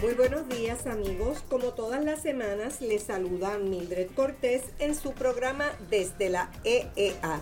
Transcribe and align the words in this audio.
Muy 0.00 0.14
buenos 0.14 0.48
días 0.48 0.86
amigos, 0.86 1.44
como 1.48 1.74
todas 1.74 2.04
las 2.04 2.20
semanas 2.22 2.80
les 2.80 3.04
saluda 3.04 3.58
Mildred 3.58 4.08
Cortés 4.16 4.62
en 4.80 4.96
su 4.96 5.12
programa 5.12 5.66
desde 5.88 6.30
la 6.30 6.50
EEA, 6.64 7.40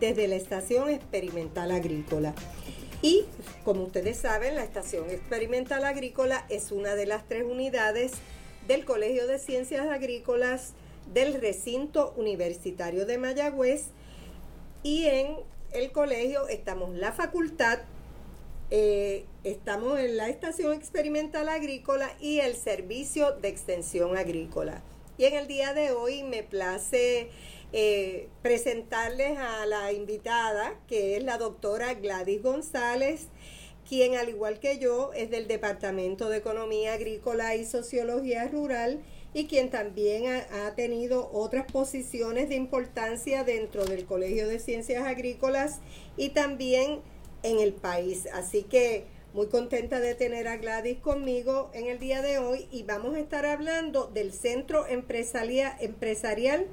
desde 0.00 0.26
la 0.26 0.34
Estación 0.34 0.88
Experimental 0.88 1.70
Agrícola. 1.70 2.34
Y 3.00 3.26
como 3.64 3.84
ustedes 3.84 4.18
saben, 4.18 4.56
la 4.56 4.64
Estación 4.64 5.08
Experimental 5.10 5.84
Agrícola 5.84 6.44
es 6.48 6.72
una 6.72 6.96
de 6.96 7.06
las 7.06 7.28
tres 7.28 7.44
unidades 7.44 8.12
del 8.68 8.84
Colegio 8.84 9.26
de 9.26 9.38
Ciencias 9.38 9.88
Agrícolas 9.88 10.74
del 11.12 11.40
recinto 11.40 12.12
universitario 12.16 13.06
de 13.06 13.16
Mayagüez 13.16 13.86
y 14.82 15.06
en 15.06 15.36
el 15.72 15.90
colegio 15.90 16.46
estamos 16.48 16.94
la 16.94 17.12
facultad, 17.12 17.78
eh, 18.70 19.24
estamos 19.42 19.98
en 19.98 20.18
la 20.18 20.28
Estación 20.28 20.74
Experimental 20.74 21.48
Agrícola 21.48 22.12
y 22.20 22.40
el 22.40 22.54
Servicio 22.54 23.32
de 23.32 23.48
Extensión 23.48 24.18
Agrícola. 24.18 24.82
Y 25.16 25.24
en 25.24 25.34
el 25.34 25.46
día 25.46 25.72
de 25.72 25.92
hoy 25.92 26.22
me 26.22 26.42
place 26.42 27.30
eh, 27.72 28.28
presentarles 28.42 29.38
a 29.38 29.64
la 29.64 29.92
invitada, 29.92 30.74
que 30.86 31.16
es 31.16 31.24
la 31.24 31.38
doctora 31.38 31.94
Gladys 31.94 32.42
González, 32.42 33.28
quien 33.88 34.16
al 34.16 34.28
igual 34.28 34.60
que 34.60 34.78
yo 34.78 35.12
es 35.14 35.30
del 35.30 35.48
Departamento 35.48 36.28
de 36.28 36.36
Economía 36.36 36.92
Agrícola 36.92 37.56
y 37.56 37.64
Sociología 37.64 38.46
Rural 38.46 39.00
y 39.32 39.46
quien 39.46 39.70
también 39.70 40.24
ha, 40.52 40.74
tenido 40.74 41.30
otras 41.32 41.70
posiciones 41.70 42.50
de 42.50 42.56
importancia 42.56 43.44
dentro 43.44 43.86
del 43.86 44.04
Colegio 44.04 44.46
de 44.46 44.58
Ciencias 44.58 45.06
Agrícolas 45.06 45.80
y 46.16 46.30
también 46.30 47.00
en 47.42 47.60
el 47.60 47.72
país. 47.72 48.28
Así 48.32 48.62
que 48.62 49.06
muy 49.32 49.46
contenta 49.46 50.00
de 50.00 50.14
tener 50.14 50.48
a 50.48 50.56
Gladys 50.56 50.98
conmigo 50.98 51.70
en 51.72 51.86
el 51.86 51.98
día 51.98 52.20
de 52.20 52.38
hoy 52.38 52.68
y 52.70 52.82
vamos 52.82 53.14
a 53.14 53.20
estar 53.20 53.46
hablando 53.46 54.06
del 54.06 54.32
Centro 54.32 54.86
Empresarial 54.86 56.66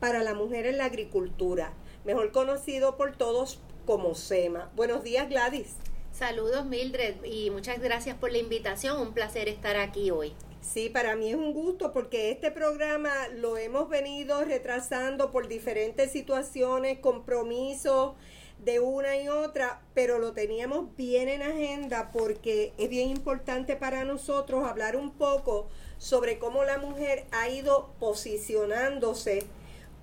para 0.00 0.22
la 0.22 0.34
Mujer 0.34 0.66
en 0.66 0.78
la 0.78 0.86
Agricultura, 0.86 1.74
mejor 2.04 2.32
conocido 2.32 2.96
por 2.96 3.16
todos 3.16 3.60
como 3.84 4.14
SEMA. 4.14 4.70
Buenos 4.74 5.02
días 5.02 5.28
Gladys. 5.28 5.76
Saludos 6.12 6.66
Mildred 6.66 7.24
y 7.24 7.48
muchas 7.48 7.80
gracias 7.80 8.18
por 8.18 8.30
la 8.30 8.36
invitación, 8.36 9.00
un 9.00 9.14
placer 9.14 9.48
estar 9.48 9.76
aquí 9.76 10.10
hoy. 10.10 10.34
Sí, 10.60 10.90
para 10.90 11.16
mí 11.16 11.30
es 11.30 11.36
un 11.36 11.54
gusto 11.54 11.94
porque 11.94 12.30
este 12.30 12.50
programa 12.50 13.10
lo 13.34 13.56
hemos 13.56 13.88
venido 13.88 14.44
retrasando 14.44 15.30
por 15.30 15.48
diferentes 15.48 16.12
situaciones, 16.12 16.98
compromisos 16.98 18.12
de 18.58 18.78
una 18.78 19.16
y 19.16 19.28
otra, 19.28 19.80
pero 19.94 20.18
lo 20.18 20.32
teníamos 20.34 20.94
bien 20.96 21.30
en 21.30 21.42
agenda 21.42 22.12
porque 22.12 22.74
es 22.76 22.90
bien 22.90 23.08
importante 23.08 23.74
para 23.74 24.04
nosotros 24.04 24.68
hablar 24.68 24.96
un 24.96 25.12
poco 25.12 25.70
sobre 25.96 26.38
cómo 26.38 26.62
la 26.62 26.76
mujer 26.76 27.24
ha 27.32 27.48
ido 27.48 27.94
posicionándose 27.98 29.46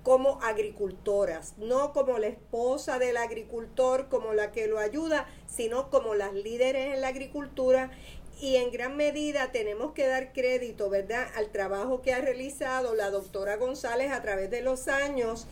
como 0.02 0.40
agricultoras, 0.42 1.54
no 1.58 1.92
como 1.92 2.18
la 2.18 2.28
esposa 2.28 2.98
del 2.98 3.16
agricultor, 3.16 4.08
como 4.08 4.32
la 4.32 4.50
que 4.52 4.66
lo 4.66 4.78
ayuda, 4.78 5.26
sino 5.46 5.90
como 5.90 6.14
las 6.14 6.32
líderes 6.32 6.94
en 6.94 7.00
la 7.00 7.08
agricultura 7.08 7.90
y 8.40 8.56
en 8.56 8.70
gran 8.70 8.96
medida 8.96 9.52
tenemos 9.52 9.92
que 9.92 10.06
dar 10.06 10.32
crédito, 10.32 10.88
¿verdad?, 10.88 11.28
al 11.36 11.50
trabajo 11.50 12.00
que 12.00 12.14
ha 12.14 12.20
realizado 12.20 12.94
la 12.94 13.10
doctora 13.10 13.56
González 13.56 14.10
a 14.12 14.22
través 14.22 14.50
de 14.50 14.62
los 14.62 14.88
años 14.88 15.46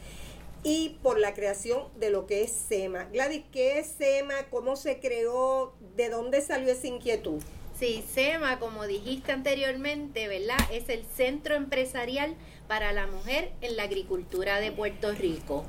y 0.63 0.99
por 1.03 1.19
la 1.19 1.35
creación 1.35 1.85
de 1.99 2.11
lo 2.11 2.27
que 2.27 2.43
es 2.43 2.53
SEMA. 2.53 3.05
Gladys, 3.13 3.45
¿qué 3.53 3.79
es 3.79 3.89
SEMA? 3.99 4.49
¿Cómo 4.51 4.77
se 4.77 5.01
creó? 5.01 5.75
¿De 5.97 6.09
dónde 6.09 6.41
salió 6.41 6.73
esa 6.73 6.87
inquietud? 6.87 7.43
Sí, 7.79 8.03
SEMA, 8.13 8.59
como 8.59 8.89
dijiste 8.89 9.31
anteriormente, 9.31 10.27
¿verdad? 10.27 10.59
Es 10.73 10.89
el 10.89 11.05
Centro 11.05 11.55
Empresarial 11.55 12.35
para 12.67 12.91
la 12.91 13.07
Mujer 13.07 13.53
en 13.61 13.77
la 13.77 13.85
Agricultura 13.85 14.59
de 14.59 14.73
Puerto 14.73 15.13
Rico. 15.13 15.65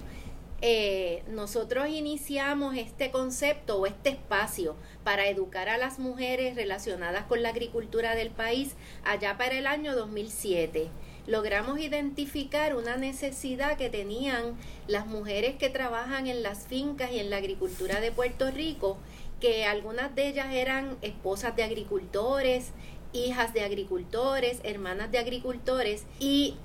Eh, 0.62 1.22
nosotros 1.28 1.88
iniciamos 1.88 2.76
este 2.76 3.12
concepto 3.12 3.78
o 3.78 3.86
este 3.86 4.10
espacio 4.10 4.76
para 5.04 5.28
educar 5.28 5.70
a 5.70 5.78
las 5.78 6.00
mujeres 6.00 6.56
relacionadas 6.56 7.26
con 7.26 7.44
la 7.44 7.50
agricultura 7.50 8.16
del 8.16 8.32
país 8.32 8.74
allá 9.04 9.38
para 9.38 9.60
el 9.60 9.68
año 9.68 9.96
2007 9.96 10.90
logramos 11.30 11.80
identificar 11.80 12.76
una 12.76 12.98
necesidad 12.98 13.78
que 13.78 13.90
tenían 13.90 14.58
las 14.88 15.06
mujeres 15.06 15.56
que 15.58 15.70
trabajan 15.70 16.26
en 16.26 16.42
las 16.42 16.66
fincas 16.66 17.12
y 17.12 17.20
en 17.20 17.30
la 17.30 17.38
agricultura 17.38 18.02
de 18.02 18.12
Puerto 18.12 18.50
Rico, 18.50 18.98
que 19.40 19.66
algunas 19.66 20.16
de 20.16 20.28
ellas 20.28 20.54
eran 20.54 20.98
esposas 21.02 21.56
de 21.56 21.64
agricultores, 21.64 22.72
hijas 23.14 23.54
de 23.54 23.62
agricultores, 23.62 24.60
hermanas 24.64 25.12
de 25.12 25.20
agricultores 25.20 26.06
y 26.20 26.58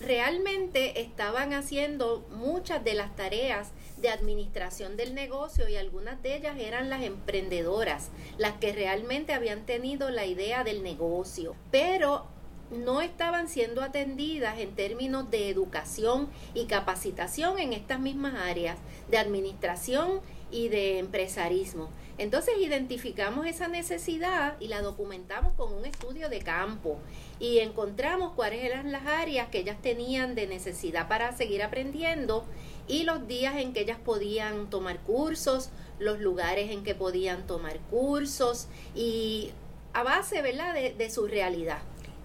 realmente 0.00 1.00
estaban 1.00 1.52
haciendo 1.52 2.26
muchas 2.30 2.82
de 2.82 2.94
las 2.94 3.14
tareas 3.16 3.72
de 3.98 4.08
administración 4.08 4.96
del 4.96 5.14
negocio 5.14 5.68
y 5.68 5.76
algunas 5.76 6.22
de 6.22 6.36
ellas 6.36 6.56
eran 6.58 6.88
las 6.88 7.02
emprendedoras, 7.02 8.10
las 8.38 8.54
que 8.54 8.72
realmente 8.72 9.34
habían 9.34 9.66
tenido 9.66 10.10
la 10.10 10.24
idea 10.24 10.64
del 10.64 10.82
negocio. 10.82 11.54
Pero 11.70 12.26
no 12.70 13.00
estaban 13.00 13.48
siendo 13.48 13.82
atendidas 13.82 14.58
en 14.58 14.74
términos 14.74 15.30
de 15.30 15.48
educación 15.48 16.28
y 16.54 16.66
capacitación 16.66 17.58
en 17.58 17.72
estas 17.72 18.00
mismas 18.00 18.34
áreas 18.34 18.78
de 19.10 19.18
administración 19.18 20.20
y 20.50 20.68
de 20.68 20.98
empresarismo. 20.98 21.90
Entonces 22.18 22.54
identificamos 22.60 23.46
esa 23.46 23.68
necesidad 23.68 24.56
y 24.60 24.68
la 24.68 24.82
documentamos 24.82 25.54
con 25.54 25.72
un 25.72 25.86
estudio 25.86 26.28
de 26.28 26.40
campo 26.40 26.98
y 27.38 27.60
encontramos 27.60 28.34
cuáles 28.34 28.62
eran 28.62 28.92
las 28.92 29.06
áreas 29.06 29.48
que 29.48 29.60
ellas 29.60 29.80
tenían 29.80 30.34
de 30.34 30.46
necesidad 30.46 31.08
para 31.08 31.34
seguir 31.34 31.62
aprendiendo 31.62 32.44
y 32.86 33.04
los 33.04 33.26
días 33.26 33.56
en 33.56 33.72
que 33.72 33.80
ellas 33.80 33.98
podían 34.04 34.68
tomar 34.68 34.98
cursos, 35.00 35.70
los 35.98 36.20
lugares 36.20 36.70
en 36.70 36.84
que 36.84 36.94
podían 36.94 37.46
tomar 37.46 37.78
cursos 37.90 38.68
y 38.94 39.52
a 39.92 40.02
base 40.02 40.42
¿verdad? 40.42 40.74
De, 40.74 40.92
de 40.92 41.10
su 41.10 41.26
realidad. 41.26 41.78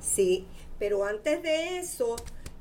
Sí, 0.05 0.47
pero 0.77 1.05
antes 1.05 1.41
de 1.41 1.79
eso, 1.79 2.15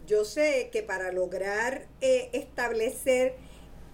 yo 0.07 0.25
sé 0.25 0.71
que 0.73 0.83
para 0.83 1.13
lograr 1.13 1.87
eh, 2.01 2.31
establecer 2.33 3.37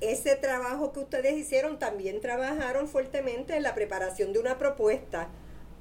ese 0.00 0.36
trabajo 0.36 0.92
que 0.92 1.00
ustedes 1.00 1.36
hicieron, 1.36 1.78
también 1.78 2.20
trabajaron 2.20 2.88
fuertemente 2.88 3.56
en 3.56 3.62
la 3.62 3.74
preparación 3.74 4.32
de 4.32 4.38
una 4.38 4.56
propuesta 4.56 5.28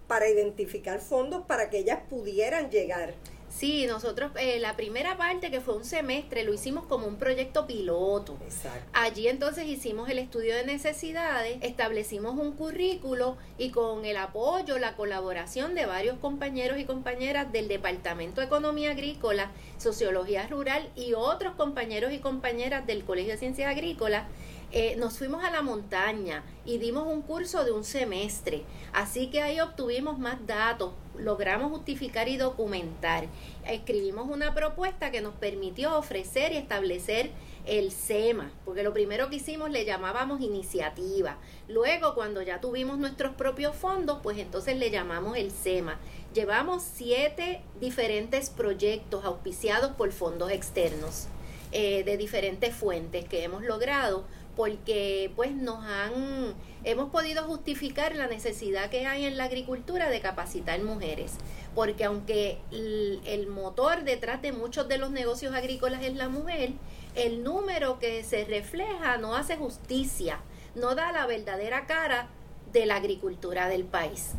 para 0.07 0.27
identificar 0.27 0.99
fondos 0.99 1.45
para 1.45 1.69
que 1.69 1.77
ellas 1.77 1.99
pudieran 2.09 2.71
llegar 2.71 3.13
Sí, 3.49 3.85
nosotros 3.87 4.31
eh, 4.39 4.59
la 4.59 4.75
primera 4.75 5.17
parte 5.17 5.51
que 5.51 5.59
fue 5.59 5.75
un 5.75 5.83
semestre 5.83 6.43
lo 6.43 6.53
hicimos 6.53 6.85
como 6.85 7.07
un 7.07 7.17
proyecto 7.17 7.65
piloto. 7.65 8.37
Exacto. 8.43 8.89
Allí 8.93 9.27
entonces 9.27 9.65
hicimos 9.65 10.09
el 10.09 10.19
estudio 10.19 10.55
de 10.55 10.65
necesidades, 10.65 11.57
establecimos 11.61 12.37
un 12.37 12.53
currículo 12.53 13.37
y 13.57 13.71
con 13.71 14.05
el 14.05 14.17
apoyo, 14.17 14.77
la 14.77 14.95
colaboración 14.95 15.75
de 15.75 15.85
varios 15.85 16.17
compañeros 16.19 16.79
y 16.79 16.85
compañeras 16.85 17.51
del 17.51 17.67
Departamento 17.67 18.41
de 18.41 18.47
Economía 18.47 18.91
Agrícola, 18.91 19.51
Sociología 19.77 20.47
Rural 20.47 20.89
y 20.95 21.13
otros 21.13 21.55
compañeros 21.55 22.13
y 22.13 22.19
compañeras 22.19 22.85
del 22.85 23.03
Colegio 23.03 23.33
de 23.33 23.39
Ciencias 23.39 23.69
Agrícolas, 23.69 24.25
eh, 24.71 24.95
nos 24.97 25.17
fuimos 25.17 25.43
a 25.43 25.49
la 25.49 25.63
montaña 25.63 26.43
y 26.63 26.77
dimos 26.77 27.07
un 27.07 27.23
curso 27.23 27.63
de 27.63 27.71
un 27.71 27.83
semestre. 27.83 28.63
Así 28.93 29.31
que 29.31 29.41
ahí 29.41 29.59
obtuvimos 29.59 30.19
más 30.19 30.45
datos, 30.45 30.93
logramos 31.17 31.71
justificar 31.71 32.27
y 32.27 32.37
documentar. 32.37 33.25
Escribimos 33.65 34.29
una 34.29 34.53
propuesta 34.53 35.09
que 35.09 35.21
nos 35.21 35.33
permitió 35.33 35.97
ofrecer 35.97 36.51
y 36.51 36.57
establecer 36.57 37.31
el 37.65 37.91
SEMA, 37.91 38.51
porque 38.63 38.83
lo 38.83 38.93
primero 38.93 39.29
que 39.29 39.37
hicimos 39.37 39.71
le 39.71 39.85
llamábamos 39.85 40.41
iniciativa. 40.41 41.37
Luego, 41.67 42.13
cuando 42.13 42.41
ya 42.43 42.61
tuvimos 42.61 42.99
nuestros 42.99 43.33
propios 43.35 43.75
fondos, 43.75 44.19
pues 44.21 44.37
entonces 44.37 44.77
le 44.77 44.91
llamamos 44.91 45.35
el 45.35 45.51
SEMA. 45.51 45.99
Llevamos 46.33 46.83
siete 46.83 47.63
diferentes 47.79 48.51
proyectos 48.51 49.25
auspiciados 49.25 49.91
por 49.93 50.11
fondos 50.11 50.51
externos. 50.51 51.27
Eh, 51.71 52.03
de 52.03 52.17
diferentes 52.17 52.73
fuentes 52.73 53.25
que 53.25 53.43
hemos 53.43 53.61
logrado 53.61 54.25
porque 54.59 55.31
pues 55.37 55.53
nos 55.53 55.85
han 55.85 56.53
hemos 56.83 57.11
podido 57.11 57.45
justificar 57.45 58.13
la 58.17 58.27
necesidad 58.27 58.89
que 58.89 59.07
hay 59.07 59.23
en 59.23 59.37
la 59.37 59.45
agricultura 59.45 60.09
de 60.09 60.19
capacitar 60.19 60.83
mujeres, 60.83 61.31
porque 61.75 62.03
aunque 62.03 62.57
el, 62.69 63.47
motor 63.47 64.03
detrás 64.03 64.41
de 64.41 64.51
muchos 64.51 64.89
de 64.89 64.97
los 64.97 65.11
negocios 65.11 65.55
agrícolas 65.55 66.03
es 66.03 66.13
la 66.17 66.27
mujer, 66.27 66.71
el 67.15 67.41
número 67.41 67.99
que 67.99 68.21
se 68.25 68.43
refleja 68.43 69.15
no 69.15 69.33
hace 69.33 69.55
justicia, 69.55 70.41
no 70.75 70.93
da 70.93 71.13
la 71.13 71.25
verdadera 71.25 71.85
cara 71.85 72.27
de 72.73 72.85
la 72.85 72.97
agricultura 72.97 73.69
del 73.69 73.85
país. 73.85 74.31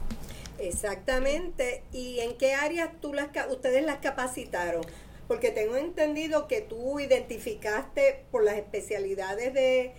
Exactamente. 0.59 1.83
¿Y 1.93 2.21
en 2.21 2.37
qué 2.37 2.53
áreas 2.53 2.91
tú 3.01 3.15
las, 3.15 3.31
ustedes 3.49 3.83
las 3.87 4.01
capacitaron? 4.01 4.83
porque 5.31 5.53
tengo 5.53 5.77
entendido 5.77 6.49
que 6.49 6.61
tú 6.61 6.99
identificaste 6.99 8.25
por 8.33 8.43
las 8.43 8.57
especialidades 8.57 9.55
de, 9.55 9.95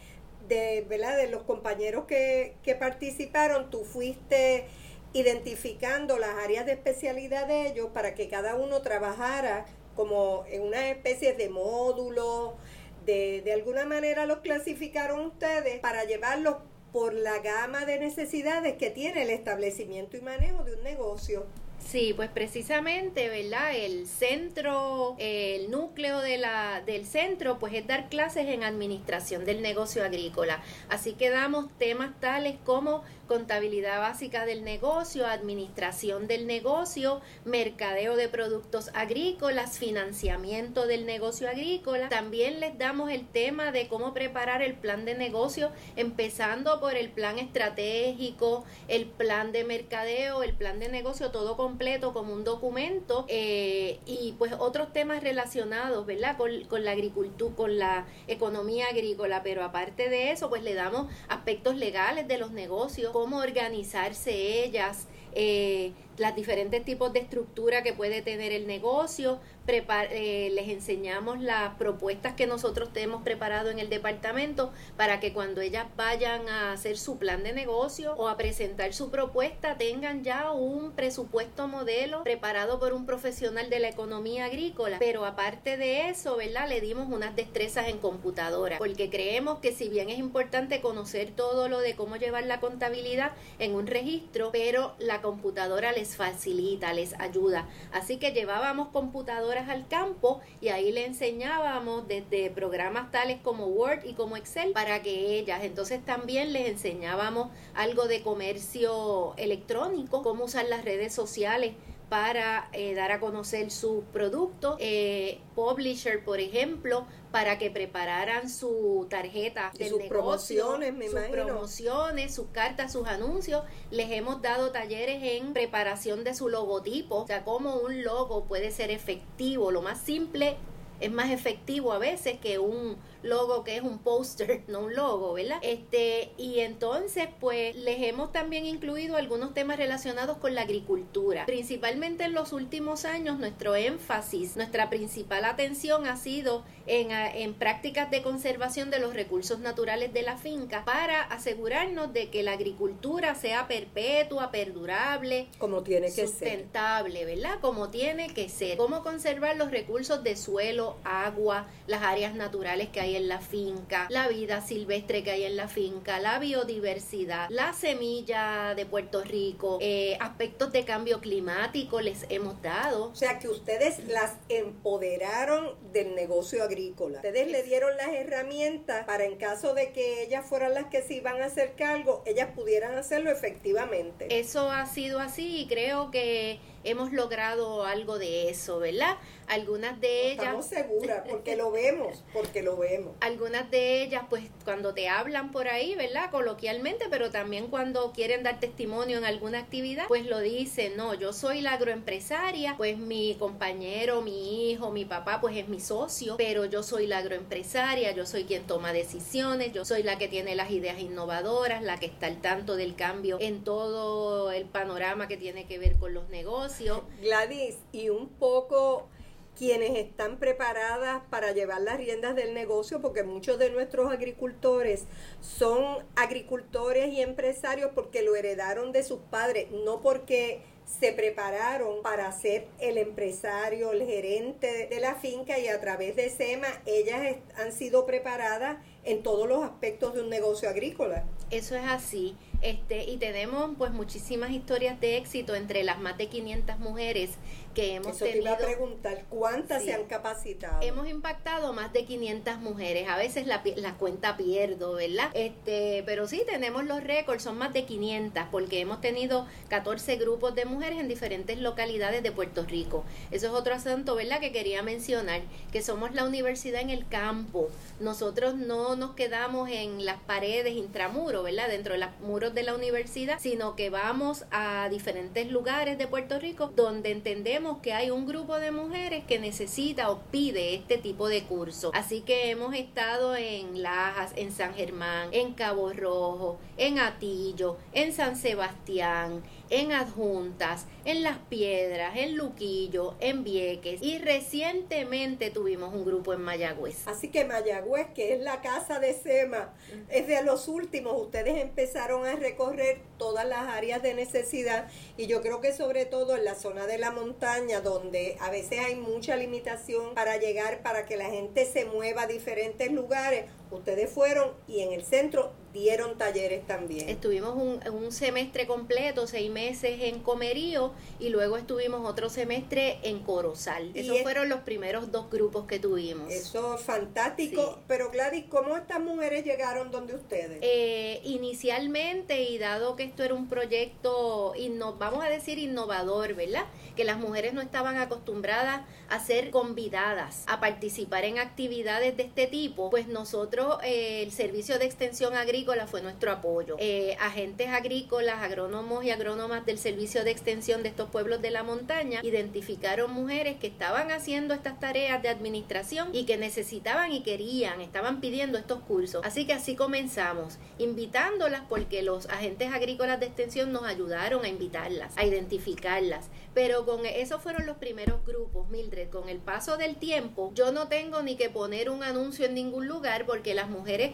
de, 0.52 0.86
¿verdad? 0.90 1.16
de 1.16 1.28
los 1.28 1.44
compañeros 1.44 2.06
que, 2.06 2.56
que 2.62 2.76
participaron, 2.76 3.70
tú 3.70 3.86
fuiste 3.86 4.66
identificando 5.14 6.20
las 6.20 6.36
áreas 6.36 6.66
de 6.66 6.74
especialidad 6.74 7.48
de 7.48 7.68
ellos 7.68 7.90
para 7.94 8.16
que 8.16 8.28
cada 8.28 8.56
uno 8.56 8.82
trabajara 8.82 9.66
como 9.96 10.44
en 10.50 10.62
una 10.64 10.90
especie 10.90 11.34
de 11.34 11.50
módulo, 11.50 12.58
de, 13.06 13.42
de 13.44 13.54
alguna 13.54 13.86
manera 13.86 14.26
los 14.26 14.40
clasificaron 14.40 15.22
ustedes 15.22 15.80
para 15.80 16.04
llevarlos 16.04 16.58
por 16.92 17.14
la 17.14 17.40
gama 17.40 17.86
de 17.86 18.00
necesidades 18.00 18.76
que 18.76 18.90
tiene 18.90 19.24
el 19.24 19.30
establecimiento 19.30 20.18
y 20.18 20.22
manejo 20.22 20.66
de 20.66 20.74
un 20.74 20.84
negocio. 20.84 21.46
Sí, 21.86 22.14
pues 22.16 22.30
precisamente, 22.30 23.28
¿verdad? 23.28 23.76
El 23.76 24.08
centro, 24.08 25.16
el 25.18 25.70
núcleo 25.70 26.20
de 26.20 26.38
la, 26.38 26.82
del 26.86 27.06
centro, 27.06 27.60
pues 27.60 27.74
es 27.74 27.86
dar 27.86 28.08
clases 28.08 28.48
en 28.48 28.64
administración 28.64 29.44
del 29.44 29.62
negocio 29.62 30.04
agrícola. 30.04 30.62
Así 30.88 31.14
que 31.14 31.30
damos 31.30 31.70
temas 31.78 32.18
tales 32.22 32.56
como 32.64 33.04
contabilidad 33.32 34.02
básica 34.02 34.46
del 34.46 34.66
negocio, 34.66 35.26
administración 35.26 36.28
del 36.28 36.46
negocio, 36.48 37.22
mercadeo 37.46 38.18
de 38.18 38.28
productos 38.28 38.90
agrícolas, 38.94 39.80
financiamiento 39.80 40.86
del 40.86 41.06
negocio 41.06 41.48
agrícola. 41.48 42.10
También 42.10 42.60
les 42.60 42.78
damos 42.78 43.10
el 43.10 43.26
tema 43.26 43.72
de 43.72 43.88
cómo 43.88 44.14
preparar 44.14 44.62
el 44.62 44.74
plan 44.74 45.06
de 45.06 45.16
negocio, 45.16 45.72
empezando 45.96 46.82
por 46.82 46.96
el 46.96 47.10
plan 47.10 47.40
estratégico, 47.40 48.66
el 48.90 49.06
plan 49.06 49.54
de 49.54 49.64
mercadeo, 49.64 50.44
el 50.44 50.52
plan 50.52 50.82
de 50.82 50.90
negocio, 50.90 51.32
todo 51.32 51.56
completo 51.56 52.12
como 52.12 52.34
un 52.34 52.44
documento 52.44 53.24
eh, 53.30 54.02
y 54.06 54.36
pues 54.38 54.52
otros 54.60 54.92
temas 54.92 55.24
relacionados, 55.24 56.06
¿verdad? 56.06 56.36
Con, 56.36 56.66
con 56.66 56.84
la 56.84 56.92
agricultura, 56.92 57.56
con 57.56 57.80
la 57.80 58.08
economía 58.28 58.88
agrícola, 58.88 59.42
pero 59.42 59.64
aparte 59.64 60.10
de 60.10 60.32
eso, 60.32 60.50
pues 60.50 60.64
le 60.64 60.74
damos 60.74 61.10
aspectos 61.30 61.78
legales 61.78 62.28
de 62.28 62.38
los 62.38 62.52
negocios, 62.52 63.14
cómo 63.22 63.38
organizarse 63.38 64.32
ellas, 64.64 65.06
eh, 65.34 65.92
los 66.22 66.36
diferentes 66.36 66.86
tipos 66.86 67.12
de 67.14 67.20
estructura 67.20 67.84
que 67.84 67.94
puede 67.94 68.22
tener 68.22 68.52
el 68.52 68.68
negocio, 68.68 69.40
eh, 69.68 70.50
les 70.54 70.68
enseñamos 70.68 71.40
las 71.40 71.76
propuestas 71.76 72.34
que 72.34 72.46
nosotros 72.46 72.92
tenemos 72.92 73.22
preparado 73.24 73.70
en 73.70 73.80
el 73.80 73.90
departamento 73.90 74.74
para 74.98 75.22
que 75.22 75.32
cuando 75.32 75.62
ellas 75.62 75.86
vayan 75.96 76.50
a 76.50 76.74
hacer 76.74 76.98
su 76.98 77.18
plan 77.18 77.44
de 77.44 77.54
negocio 77.54 78.14
o 78.18 78.28
a 78.28 78.36
presentar 78.36 78.94
su 78.94 79.10
propuesta 79.12 79.78
tengan 79.78 80.24
ya 80.24 80.52
un 80.52 80.92
presupuesto 80.92 81.70
modelo 81.70 82.24
preparado 82.24 82.80
por 82.80 82.92
un 82.92 83.06
profesional 83.06 83.70
de 83.70 83.80
la 83.80 83.90
economía 83.90 84.46
agrícola. 84.46 84.98
Pero 85.00 85.26
aparte 85.26 85.78
de 85.78 86.10
eso, 86.10 86.36
¿verdad? 86.36 86.68
Le 86.68 86.82
dimos 86.82 87.08
unas 87.10 87.36
destrezas 87.36 87.88
en 87.88 88.00
computadora 88.00 88.78
porque 88.78 89.10
creemos 89.10 89.60
que 89.60 89.72
si 89.72 89.88
bien 89.88 90.10
es 90.10 90.20
importante 90.20 90.82
conocer 90.82 91.32
todo 91.32 91.70
lo 91.70 91.80
de 91.80 91.96
cómo 91.96 92.18
llevar 92.18 92.46
la 92.46 92.60
contabilidad 92.60 93.32
en 93.58 93.74
un 93.74 93.88
registro, 93.88 94.50
pero 94.52 94.96
la 95.00 95.22
computadora 95.22 95.94
les 95.94 96.11
facilita, 96.16 96.94
les 96.94 97.20
ayuda. 97.20 97.68
Así 97.92 98.18
que 98.18 98.32
llevábamos 98.32 98.90
computadoras 98.90 99.70
al 99.70 99.88
campo 99.88 100.42
y 100.60 100.70
ahí 100.70 100.92
le 100.92 101.06
enseñábamos 101.06 102.08
desde 102.08 102.50
programas 102.50 103.12
tales 103.12 103.40
como 103.42 103.68
Word 103.68 104.06
y 104.06 104.14
como 104.14 104.38
Excel 104.38 104.72
para 104.72 105.02
que 105.02 105.38
ellas, 105.38 105.64
entonces 105.64 106.04
también 106.04 106.54
les 106.54 106.68
enseñábamos 106.68 107.50
algo 107.74 108.08
de 108.08 108.22
comercio 108.22 109.34
electrónico, 109.38 110.22
cómo 110.24 110.46
usar 110.46 110.66
las 110.66 110.86
redes 110.86 111.14
sociales 111.14 111.74
para 112.12 112.68
eh, 112.74 112.94
dar 112.94 113.14
a 113.14 113.22
conocer 113.22 113.72
sus 113.72 114.04
productos, 114.12 114.76
eh, 114.80 115.40
publisher, 115.56 116.22
por 116.26 116.42
ejemplo, 116.42 117.06
para 117.32 117.58
que 117.58 117.72
prepararan 117.72 118.50
su 118.50 119.08
tarjeta 119.10 119.72
de 119.80 119.88
sus 119.88 120.04
promociones, 120.10 120.94
me 120.94 121.08
sus 121.08 121.22
promociones, 121.22 122.36
sus 122.36 122.48
cartas, 122.48 122.92
sus 122.92 123.08
anuncios. 123.08 123.64
Les 123.92 124.12
hemos 124.12 124.42
dado 124.42 124.74
talleres 124.74 125.24
en 125.24 125.54
preparación 125.54 126.26
de 126.26 126.34
su 126.34 126.50
logotipo, 126.50 127.16
o 127.16 127.28
sea, 127.28 127.46
cómo 127.46 127.78
un 127.78 128.04
logo 128.04 128.44
puede 128.44 128.72
ser 128.72 128.92
efectivo, 128.92 129.72
lo 129.72 129.82
más 129.82 130.02
simple 130.02 130.58
es 131.02 131.12
más 131.12 131.32
efectivo 131.32 131.92
a 131.92 131.98
veces 131.98 132.40
que 132.40 132.60
un 132.60 132.98
logo 133.24 133.64
que 133.64 133.76
es 133.78 133.84
un 133.84 134.00
póster, 134.00 134.64
no 134.68 134.82
un 134.82 134.96
logo, 134.96 135.34
¿verdad? 135.34 135.60
Este, 135.62 136.32
y 136.38 136.60
entonces, 136.60 137.28
pues, 137.40 137.76
les 137.76 138.02
hemos 138.04 138.32
también 138.32 138.66
incluido 138.66 139.18
algunos 139.18 139.54
temas 139.54 139.78
relacionados 139.78 140.38
con 140.38 140.56
la 140.56 140.62
agricultura. 140.62 141.46
Principalmente 141.46 142.24
en 142.24 142.34
los 142.34 142.54
últimos 142.54 143.06
años, 143.06 143.40
nuestro 143.40 143.76
énfasis, 143.76 144.56
nuestra 144.56 144.90
principal 144.90 145.46
atención 145.46 146.06
ha 146.06 146.18
sido 146.18 146.64
en, 146.88 147.12
en 147.12 147.54
prácticas 147.54 148.10
de 148.10 148.22
conservación 148.22 148.90
de 148.90 149.00
los 149.00 149.14
recursos 149.14 149.60
naturales 149.60 150.14
de 150.14 150.24
la 150.24 150.38
finca 150.38 150.84
para 150.86 151.22
asegurarnos 151.22 152.14
de 152.14 152.30
que 152.30 152.44
la 152.44 152.54
agricultura 152.54 153.36
sea 153.36 153.68
perpetua, 153.68 154.52
perdurable, 154.52 155.48
como 155.58 155.84
tiene 155.84 156.12
que 156.12 156.28
sustentable, 156.28 157.26
¿verdad? 157.26 157.60
Como 157.62 157.90
tiene 157.90 158.34
que 158.34 158.50
ser. 158.50 158.78
Cómo 158.78 159.04
conservar 159.04 159.58
los 159.58 159.72
recursos 159.72 160.24
de 160.24 160.36
suelo, 160.36 160.91
agua, 161.04 161.68
las 161.88 162.04
áreas 162.04 162.36
naturales 162.36 162.90
que 162.90 163.00
hay 163.00 163.16
en 163.16 163.28
la 163.28 163.40
finca, 163.40 164.08
la 164.10 164.28
vida 164.28 164.62
silvestre 164.62 165.24
que 165.24 165.32
hay 165.32 165.44
en 165.44 165.58
la 165.58 165.68
finca, 165.68 166.20
la 166.20 166.40
biodiversidad, 166.40 167.50
la 167.50 167.74
semilla 167.74 168.74
de 168.76 168.86
Puerto 168.86 169.24
Rico, 169.24 169.78
eh, 169.82 170.18
aspectos 170.20 170.72
de 170.72 170.86
cambio 170.86 171.20
climático 171.20 172.02
les 172.02 172.26
hemos 172.30 172.62
dado. 172.62 173.06
O 173.12 173.16
sea 173.16 173.40
que 173.40 173.48
ustedes 173.48 174.08
las 174.08 174.36
empoderaron 174.50 175.76
del 175.92 176.16
negocio 176.16 176.64
agrícola. 176.64 177.18
Ustedes 177.18 177.52
le 177.52 177.64
dieron 177.64 177.96
las 177.98 178.10
herramientas 178.10 179.06
para 179.06 179.26
en 179.26 179.38
caso 179.38 179.74
de 179.74 179.92
que 179.92 180.24
ellas 180.24 180.46
fueran 180.46 180.74
las 180.74 180.86
que 180.86 181.02
se 181.02 181.16
iban 181.16 181.42
a 181.42 181.46
hacer 181.46 181.74
cargo, 181.76 182.24
ellas 182.26 182.50
pudieran 182.56 182.96
hacerlo 182.96 183.32
efectivamente. 183.32 184.28
Eso 184.30 184.70
ha 184.70 184.86
sido 184.86 185.20
así 185.20 185.62
y 185.62 185.68
creo 185.68 186.12
que 186.12 186.60
hemos 186.84 187.12
logrado 187.12 187.86
algo 187.86 188.18
de 188.18 188.50
eso, 188.50 188.80
¿verdad? 188.80 189.18
Algunas 189.52 190.00
de 190.00 190.32
ellas... 190.32 190.46
Estamos 190.46 190.66
seguras, 190.66 191.24
porque 191.30 191.58
lo 191.58 191.72
vemos, 191.72 192.24
porque 192.32 192.64
lo 192.64 192.78
vemos. 192.78 193.16
Algunas 193.20 193.70
de 193.70 194.02
ellas, 194.02 194.24
pues 194.30 194.46
cuando 194.64 194.94
te 194.94 195.10
hablan 195.10 195.52
por 195.52 195.68
ahí, 195.68 195.94
¿verdad? 195.96 196.32
Coloquialmente, 196.32 197.08
pero 197.10 197.32
también 197.32 197.68
cuando 197.68 198.14
quieren 198.14 198.44
dar 198.44 198.62
testimonio 198.62 199.18
en 199.18 199.26
alguna 199.26 199.60
actividad, 199.60 200.08
pues 200.08 200.26
lo 200.26 200.40
dicen, 200.40 200.96
no, 200.96 201.16
yo 201.16 201.34
soy 201.34 201.60
la 201.60 201.74
agroempresaria, 201.74 202.76
pues 202.78 202.98
mi 202.98 203.36
compañero, 203.38 204.22
mi 204.22 204.72
hijo, 204.72 204.90
mi 204.90 205.04
papá, 205.04 205.42
pues 205.42 205.58
es 205.58 205.68
mi 205.68 205.82
socio, 205.82 206.38
pero 206.38 206.64
yo 206.64 206.82
soy 206.82 207.06
la 207.06 207.18
agroempresaria, 207.18 208.14
yo 208.14 208.26
soy 208.26 208.46
quien 208.46 208.66
toma 208.66 208.94
decisiones, 208.94 209.74
yo 209.74 209.84
soy 209.84 210.02
la 210.04 210.18
que 210.18 210.30
tiene 210.30 210.56
las 210.56 210.72
ideas 210.72 210.98
innovadoras, 211.02 211.84
la 211.84 212.00
que 212.00 212.06
está 212.06 212.28
al 212.28 212.40
tanto 212.40 212.78
del 212.78 212.96
cambio 212.96 213.38
en 213.42 213.66
todo 213.66 214.50
el 214.54 214.64
panorama 214.64 215.28
que 215.28 215.36
tiene 215.36 215.68
que 215.68 215.78
ver 215.78 215.98
con 215.98 216.14
los 216.14 216.30
negocios 216.30 217.02
Gladys, 217.22 217.80
y 217.92 218.08
un 218.08 218.30
poco 218.30 219.10
quienes 219.58 219.98
están 219.98 220.38
preparadas 220.38 221.22
para 221.30 221.52
llevar 221.52 221.82
las 221.82 221.98
riendas 221.98 222.36
del 222.36 222.54
negocio, 222.54 223.02
porque 223.02 223.24
muchos 223.24 223.60
de 223.60 223.70
nuestros 223.70 224.12
agricultores 224.12 225.06
son 225.40 226.06
agricultores 226.16 227.14
y 227.14 227.22
empresarios 227.22 227.92
porque 227.94 228.22
lo 228.22 228.36
heredaron 228.36 228.92
de 228.92 229.04
sus 229.04 229.20
padres, 229.30 229.70
no 229.72 230.02
porque 230.02 230.62
se 230.86 231.14
prepararon 231.14 232.02
para 232.02 232.32
ser 232.32 232.68
el 232.80 232.98
empresario, 232.98 233.92
el 233.92 234.06
gerente 234.06 234.88
de 234.88 235.00
la 235.00 235.16
finca 235.16 235.58
y 235.58 235.68
a 235.68 235.80
través 235.80 236.16
de 236.16 236.30
SEMA 236.30 236.68
ellas 236.86 237.38
han 237.58 237.72
sido 237.72 238.06
preparadas 238.06 238.78
en 239.04 239.24
todos 239.24 239.48
los 239.48 239.64
aspectos 239.64 240.14
de 240.14 240.22
un 240.22 240.30
negocio 240.30 240.70
agrícola. 240.70 241.24
Eso 241.50 241.76
es 241.76 241.84
así. 241.86 242.36
Este, 242.62 243.10
y 243.10 243.18
tenemos 243.18 243.72
pues 243.78 243.92
muchísimas 243.92 244.52
historias 244.52 245.00
de 245.00 245.18
éxito 245.18 245.56
entre 245.56 245.84
las 245.84 246.00
más 246.00 246.18
de 246.18 246.28
500 246.28 246.80
mujeres 246.80 247.32
que 247.74 247.96
hemos 247.96 248.16
Eso 248.16 248.26
tenido. 248.26 248.44
Te 248.44 248.50
iba 248.50 248.54
a 248.54 248.58
preguntar, 248.58 249.26
¿cuántas 249.30 249.84
se 249.84 249.94
han 249.94 250.06
capacitado? 250.06 250.82
Hemos 250.82 251.08
impactado 251.08 251.74
más 251.74 251.94
de 251.94 252.06
500 252.06 252.58
mujeres. 252.58 253.08
A 253.08 253.18
veces 253.18 253.48
la, 253.48 253.64
la, 253.78 253.94
cuenta 253.96 254.38
pierdo, 254.38 254.94
¿verdad? 254.94 255.30
Este, 255.34 256.04
pero 256.06 256.28
sí 256.28 256.44
tenemos 256.46 256.84
los 256.86 257.04
récords, 257.04 257.44
son 257.44 257.58
más 257.58 257.74
de 257.74 257.86
500 257.86 258.44
porque 258.52 258.82
hemos 258.82 259.02
tenido 259.02 259.48
14 259.70 260.18
grupos 260.18 260.56
de 260.56 260.66
mujeres 260.66 261.00
en 261.00 261.08
diferentes 261.08 261.60
localidades 261.60 262.24
de 262.24 262.32
Puerto 262.32 262.64
Rico. 262.66 263.04
Eso 263.32 263.48
es 263.48 263.54
otro 263.54 263.74
asunto, 263.74 264.16
¿verdad? 264.16 264.40
Que 264.40 264.52
quería 264.52 264.84
mencionar, 264.84 265.42
que 265.72 265.82
somos 265.82 266.14
la 266.14 266.26
universidad 266.26 266.82
en 266.82 266.90
el 266.90 267.08
campo. 267.08 267.70
Nosotros 268.00 268.56
no 268.56 268.96
nos 268.96 269.16
quedamos 269.16 269.70
en 269.70 270.06
las 270.06 270.18
paredes 270.18 270.74
intramuros, 270.74 271.44
¿verdad? 271.44 271.70
Dentro 271.70 271.94
de 271.94 272.00
los 272.00 272.10
muros 272.22 272.51
de 272.54 272.64
la 272.64 272.76
universidad, 272.76 273.40
sino 273.40 273.76
que 273.76 273.90
vamos 273.90 274.46
a 274.52 274.90
diferentes 274.90 275.52
lugares 275.52 275.98
de 275.98 276.08
Puerto 276.08 276.40
Rico 276.40 276.72
donde 276.76 277.12
entendemos 277.12 277.80
que 277.82 277.94
hay 277.94 278.12
un 278.12 278.26
grupo 278.26 278.60
de 278.60 278.72
mujeres 278.72 279.24
que 279.26 279.40
necesita 279.40 280.10
o 280.10 280.20
pide 280.32 280.76
este 280.76 280.98
tipo 280.98 281.28
de 281.28 281.44
curso. 281.44 281.92
Así 281.94 282.22
que 282.22 282.50
hemos 282.50 282.76
estado 282.76 283.36
en 283.36 283.82
Lajas, 283.82 284.34
en 284.36 284.52
San 284.52 284.74
Germán, 284.74 285.30
en 285.32 285.54
Cabo 285.54 285.92
Rojo, 285.94 286.60
en 286.78 287.00
Atillo, 287.00 287.78
en 287.94 288.14
San 288.14 288.36
Sebastián, 288.36 289.44
en 289.70 289.94
Adjuntas, 289.94 290.86
en 291.06 291.24
Las 291.24 291.38
Piedras, 291.38 292.18
en 292.18 292.36
Luquillo, 292.36 293.16
en 293.20 293.44
Vieques 293.44 294.02
y 294.02 294.18
recientemente 294.18 295.50
tuvimos 295.50 295.94
un 295.94 296.06
grupo 296.06 296.34
en 296.34 296.42
Mayagüez. 296.42 297.08
Así 297.08 297.30
que 297.30 297.46
Mayagüez, 297.46 298.08
que 298.14 298.34
es 298.34 298.42
la 298.42 298.62
casa 298.62 299.00
de 299.00 299.14
SEMA, 299.14 299.74
es 300.10 300.28
de 300.28 300.44
los 300.44 300.68
últimos. 300.68 301.20
Ustedes 301.20 301.62
empezaron 301.62 302.26
a 302.26 302.36
recorrer 302.42 303.00
todas 303.18 303.48
las 303.48 303.68
áreas 303.70 304.02
de 304.02 304.14
necesidad 304.14 304.88
y 305.16 305.28
yo 305.28 305.42
creo 305.42 305.62
que 305.62 305.72
sobre 305.72 306.06
todo 306.06 306.36
en 306.36 306.44
la 306.44 306.56
zona 306.56 306.88
de 306.88 306.98
la 306.98 307.12
montaña, 307.12 307.80
donde 307.80 308.36
a 308.42 308.50
veces 308.50 308.80
hay 308.80 308.96
mucha 308.96 309.36
limitación 309.38 310.14
para 310.14 310.38
llegar, 310.38 310.82
para 310.82 311.06
que 311.06 311.16
la 311.16 311.30
gente 311.30 311.66
se 311.66 311.86
mueva 311.86 312.24
a 312.24 312.28
diferentes 312.28 312.92
lugares, 312.92 313.46
ustedes 313.72 314.10
fueron 314.10 314.52
y 314.68 314.82
en 314.82 314.94
el 314.94 315.04
centro 315.04 315.54
dieron 315.74 316.18
talleres 316.18 316.66
también. 316.68 317.10
Estuvimos 317.10 317.56
un, 317.56 317.80
un, 317.94 318.12
semestre 318.12 318.68
completo, 318.68 319.28
seis 319.28 319.50
meses 319.50 320.02
en 320.02 320.20
Comerío 320.20 320.92
y 321.20 321.30
luego 321.30 321.58
estuvimos 321.58 322.08
otro 322.08 322.30
semestre 322.30 323.00
en 323.04 323.20
Corozal. 323.20 323.92
Esos 323.94 324.22
fueron 324.22 324.50
los 324.50 324.62
primeros 324.62 325.12
dos 325.12 325.30
grupos 325.30 325.66
que 325.66 325.80
tuvimos. 325.80 326.32
Eso 326.32 326.76
es 326.76 326.82
fantástico. 326.82 327.80
Pero 327.88 328.12
Gladys, 328.12 328.46
¿cómo 328.50 328.76
estas 328.76 329.00
mujeres 329.00 329.46
llegaron 329.46 329.92
donde 329.92 330.16
ustedes? 330.16 330.60
Eh, 330.62 331.22
inicialmente, 331.24 332.44
y 332.44 332.58
dado 332.58 332.96
que 332.96 333.04
esto 333.04 333.24
era 333.24 333.34
un 333.34 333.48
proyecto, 333.48 334.54
vamos 335.00 335.24
a 335.24 335.30
decir, 335.30 335.58
innovador, 335.58 336.34
¿verdad? 336.34 336.66
Que 336.96 337.04
las 337.04 337.18
mujeres 337.18 337.54
no 337.54 337.62
estaban 337.62 337.98
acostumbradas 337.98 338.82
a 339.10 339.20
ser 339.20 339.52
convidadas 339.52 340.44
a 340.48 340.60
participar 340.60 341.26
en 341.26 341.38
actividades 341.38 342.16
de 342.18 342.24
este 342.24 342.48
tipo, 342.48 342.90
pues 342.90 343.08
nosotros, 343.08 343.61
eh, 343.84 344.24
el 344.24 344.32
Servicio 344.32 344.80
de 344.80 344.86
Extensión 344.86 345.36
Agrícola 345.36 345.88
fue 345.88 346.02
nuestro 346.02 346.32
apoyo. 346.32 346.76
Eh, 346.80 347.16
agentes 347.20 347.70
agrícolas, 347.70 348.42
agrónomos 348.42 349.04
y 349.04 349.12
agrónomas 349.12 349.66
del 349.66 349.78
Servicio 349.78 350.24
de 350.24 350.32
Extensión 350.32 350.84
de 350.84 350.90
estos 350.90 351.10
pueblos 351.10 351.42
de 351.42 351.52
la 351.52 351.64
montaña 351.64 352.22
identificaron 352.24 353.12
mujeres 353.12 353.58
que 353.58 353.68
estaban 353.68 354.12
haciendo 354.12 354.54
estas 354.54 354.80
tareas 354.80 355.22
de 355.22 355.30
administración 355.30 356.10
y 356.14 356.26
que 356.26 356.38
necesitaban 356.38 357.12
y 357.12 357.22
querían, 357.24 357.82
estaban 357.82 358.22
pidiendo 358.22 358.58
estos 358.58 358.80
cursos. 358.82 359.22
Así 359.26 359.46
que 359.46 359.54
así 359.54 359.76
comenzamos, 359.76 360.58
invitándolas 360.78 361.64
porque 361.68 362.02
los 362.02 362.28
agentes 362.30 362.72
agrícolas 362.72 363.20
de 363.20 363.28
extensión 363.28 363.72
nos 363.72 363.84
ayudaron 363.84 364.44
a 364.46 364.48
invitarlas, 364.48 365.18
a 365.18 365.26
identificarlas. 365.26 366.30
Pero 366.54 366.86
con 366.86 367.06
esos 367.06 367.42
fueron 367.42 367.66
los 367.66 367.78
primeros 367.78 368.26
grupos, 368.26 368.70
Mildred. 368.70 369.10
Con 369.10 369.30
el 369.30 369.38
paso 369.38 369.78
del 369.78 369.96
tiempo, 369.96 370.52
yo 370.54 370.72
no 370.72 370.90
tengo 370.90 371.22
ni 371.22 371.38
que 371.38 371.50
poner 371.50 371.90
un 371.90 372.04
anuncio 372.04 372.46
en 372.46 372.54
ningún 372.54 372.88
lugar 372.88 373.26
porque 373.26 373.51
las 373.54 373.70
mujeres 373.70 374.12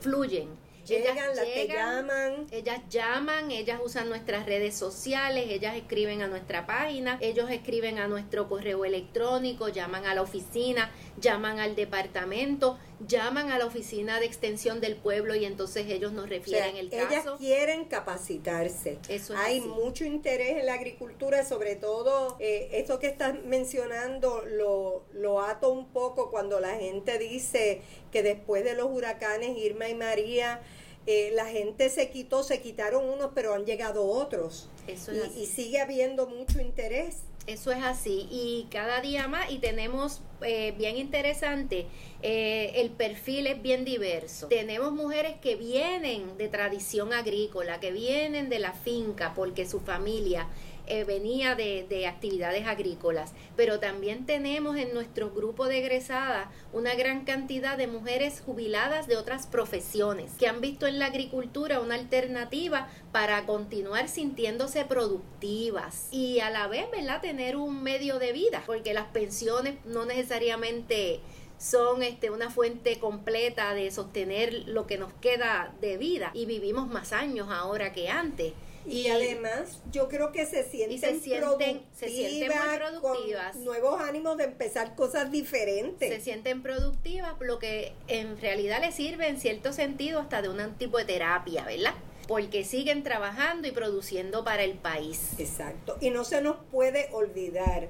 fluyen 0.00 0.66
Llegan, 0.86 1.16
ellas 1.16 1.36
las 1.36 1.68
llaman. 1.68 2.46
Ellas 2.52 2.80
llaman, 2.88 3.50
ellas 3.50 3.80
usan 3.84 4.08
nuestras 4.08 4.46
redes 4.46 4.76
sociales, 4.76 5.46
ellas 5.48 5.74
escriben 5.74 6.22
a 6.22 6.28
nuestra 6.28 6.64
página, 6.64 7.18
ellos 7.20 7.50
escriben 7.50 7.98
a 7.98 8.06
nuestro 8.06 8.48
correo 8.48 8.84
electrónico, 8.84 9.68
llaman 9.68 10.06
a 10.06 10.14
la 10.14 10.22
oficina, 10.22 10.90
llaman 11.20 11.58
al 11.58 11.74
departamento, 11.74 12.78
llaman 13.00 13.50
a 13.50 13.58
la 13.58 13.66
oficina 13.66 14.20
de 14.20 14.26
extensión 14.26 14.80
del 14.80 14.96
pueblo 14.96 15.34
y 15.34 15.44
entonces 15.44 15.86
ellos 15.88 16.12
nos 16.12 16.28
refieren 16.28 16.76
el 16.76 16.90
caso. 16.90 17.06
Ellas 17.10 17.26
quieren 17.38 17.84
capacitarse. 17.84 18.98
Hay 19.36 19.60
mucho 19.60 20.04
interés 20.04 20.58
en 20.58 20.66
la 20.66 20.74
agricultura, 20.74 21.44
sobre 21.44 21.76
todo 21.76 22.36
eh, 22.40 22.70
esto 22.72 22.98
que 22.98 23.08
estás 23.08 23.34
mencionando 23.44 24.42
lo, 24.46 25.04
lo 25.12 25.42
ato 25.42 25.70
un 25.70 25.88
poco 25.88 26.30
cuando 26.30 26.60
la 26.60 26.76
gente 26.76 27.18
dice 27.18 27.82
que 28.10 28.22
después 28.22 28.64
de 28.64 28.74
los 28.74 28.90
huracanes 28.90 29.56
Irma 29.58 29.88
y 29.88 29.94
María, 29.94 30.62
eh, 31.06 31.30
la 31.34 31.46
gente 31.46 31.88
se 31.88 32.10
quitó, 32.10 32.42
se 32.42 32.60
quitaron 32.60 33.08
unos, 33.08 33.30
pero 33.34 33.54
han 33.54 33.64
llegado 33.64 34.04
otros. 34.06 34.68
Eso 34.88 35.12
y, 35.12 35.42
y, 35.42 35.46
sigue 35.46 35.80
habiendo 35.80 36.26
mucho 36.26 36.60
interés. 36.60 37.25
Eso 37.46 37.70
es 37.70 37.82
así. 37.84 38.26
Y 38.30 38.66
cada 38.70 39.00
día 39.00 39.28
más, 39.28 39.50
y 39.50 39.58
tenemos 39.58 40.20
eh, 40.42 40.74
bien 40.76 40.96
interesante, 40.96 41.86
eh, 42.22 42.72
el 42.76 42.90
perfil 42.90 43.46
es 43.46 43.62
bien 43.62 43.84
diverso. 43.84 44.48
Tenemos 44.48 44.92
mujeres 44.92 45.36
que 45.40 45.54
vienen 45.54 46.36
de 46.38 46.48
tradición 46.48 47.12
agrícola, 47.12 47.78
que 47.78 47.92
vienen 47.92 48.48
de 48.48 48.58
la 48.58 48.72
finca 48.72 49.32
porque 49.34 49.64
su 49.64 49.80
familia 49.80 50.48
eh, 50.86 51.04
venía 51.04 51.54
de, 51.54 52.06
actividades 52.06 52.66
agrícolas, 52.66 53.32
pero 53.56 53.80
también 53.80 54.26
tenemos 54.26 54.76
en 54.76 54.94
nuestro 54.94 55.30
grupo 55.30 55.66
de 55.66 55.78
egresadas 55.78 56.48
una 56.72 56.94
gran 56.94 57.24
cantidad 57.24 57.76
de 57.76 57.86
mujeres 57.86 58.42
jubiladas 58.44 59.06
de 59.06 59.16
otras 59.16 59.46
profesiones 59.46 60.32
que 60.38 60.46
han 60.46 60.60
visto 60.60 60.86
en 60.86 60.98
la 60.98 61.06
agricultura 61.06 61.80
una 61.80 61.96
alternativa 61.96 62.88
para 63.12 63.44
continuar 63.46 64.08
sintiéndose 64.08 64.84
productivas 64.84 66.08
y 66.12 66.40
a 66.40 66.50
la 66.50 66.68
vez, 66.68 66.90
¿verdad?, 66.90 67.20
tener 67.20 67.56
un 67.56 67.82
medio 67.82 68.18
de 68.18 68.32
vida, 68.32 68.62
porque 68.66 68.94
las 68.94 69.06
pensiones 69.06 69.74
no 69.84 70.04
necesariamente 70.04 71.20
son 71.58 72.02
este, 72.02 72.30
una 72.30 72.50
fuente 72.50 72.98
completa 72.98 73.74
de 73.74 73.90
sostener 73.90 74.68
lo 74.68 74.86
que 74.86 74.98
nos 74.98 75.12
queda 75.14 75.74
de 75.80 75.96
vida 75.96 76.30
y 76.34 76.46
vivimos 76.46 76.88
más 76.88 77.12
años 77.12 77.48
ahora 77.50 77.92
que 77.92 78.08
antes. 78.08 78.52
Y, 78.86 79.08
además, 79.08 79.80
yo 79.90 80.08
creo 80.08 80.32
que 80.32 80.46
se 80.46 80.62
sienten, 80.64 80.98
se 81.00 81.20
sienten, 81.20 81.82
se 81.94 82.08
sienten 82.08 82.48
muy 82.48 82.76
productivas. 82.76 83.56
nuevos 83.56 84.00
ánimos 84.00 84.36
de 84.36 84.44
empezar 84.44 84.94
cosas 84.94 85.30
diferentes. 85.30 86.08
Se 86.08 86.20
sienten 86.20 86.62
productivas, 86.62 87.34
lo 87.40 87.58
que 87.58 87.92
en 88.08 88.40
realidad 88.40 88.80
les 88.80 88.94
sirve 88.94 89.28
en 89.28 89.40
cierto 89.40 89.72
sentido 89.72 90.20
hasta 90.20 90.42
de 90.42 90.48
un 90.48 90.74
tipo 90.76 90.98
de 90.98 91.04
terapia, 91.04 91.64
¿verdad? 91.64 91.94
Porque 92.28 92.64
siguen 92.64 93.02
trabajando 93.02 93.68
y 93.68 93.72
produciendo 93.72 94.44
para 94.44 94.62
el 94.62 94.74
país. 94.74 95.30
Exacto. 95.38 95.96
Y 96.00 96.10
no 96.10 96.24
se 96.24 96.40
nos 96.40 96.56
puede 96.70 97.08
olvidar 97.12 97.88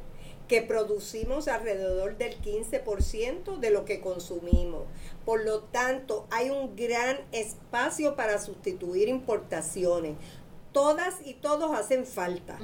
que 0.48 0.62
producimos 0.62 1.48
alrededor 1.48 2.16
del 2.18 2.40
15% 2.40 3.58
de 3.58 3.70
lo 3.70 3.84
que 3.84 4.00
consumimos. 4.00 4.84
Por 5.24 5.44
lo 5.44 5.60
tanto, 5.60 6.26
hay 6.30 6.50
un 6.50 6.76
gran 6.76 7.18
espacio 7.32 8.14
para 8.14 8.38
sustituir 8.38 9.08
importaciones 9.08 10.14
todas 10.76 11.14
y 11.24 11.32
todos 11.32 11.74
hacen 11.74 12.04
falta. 12.04 12.58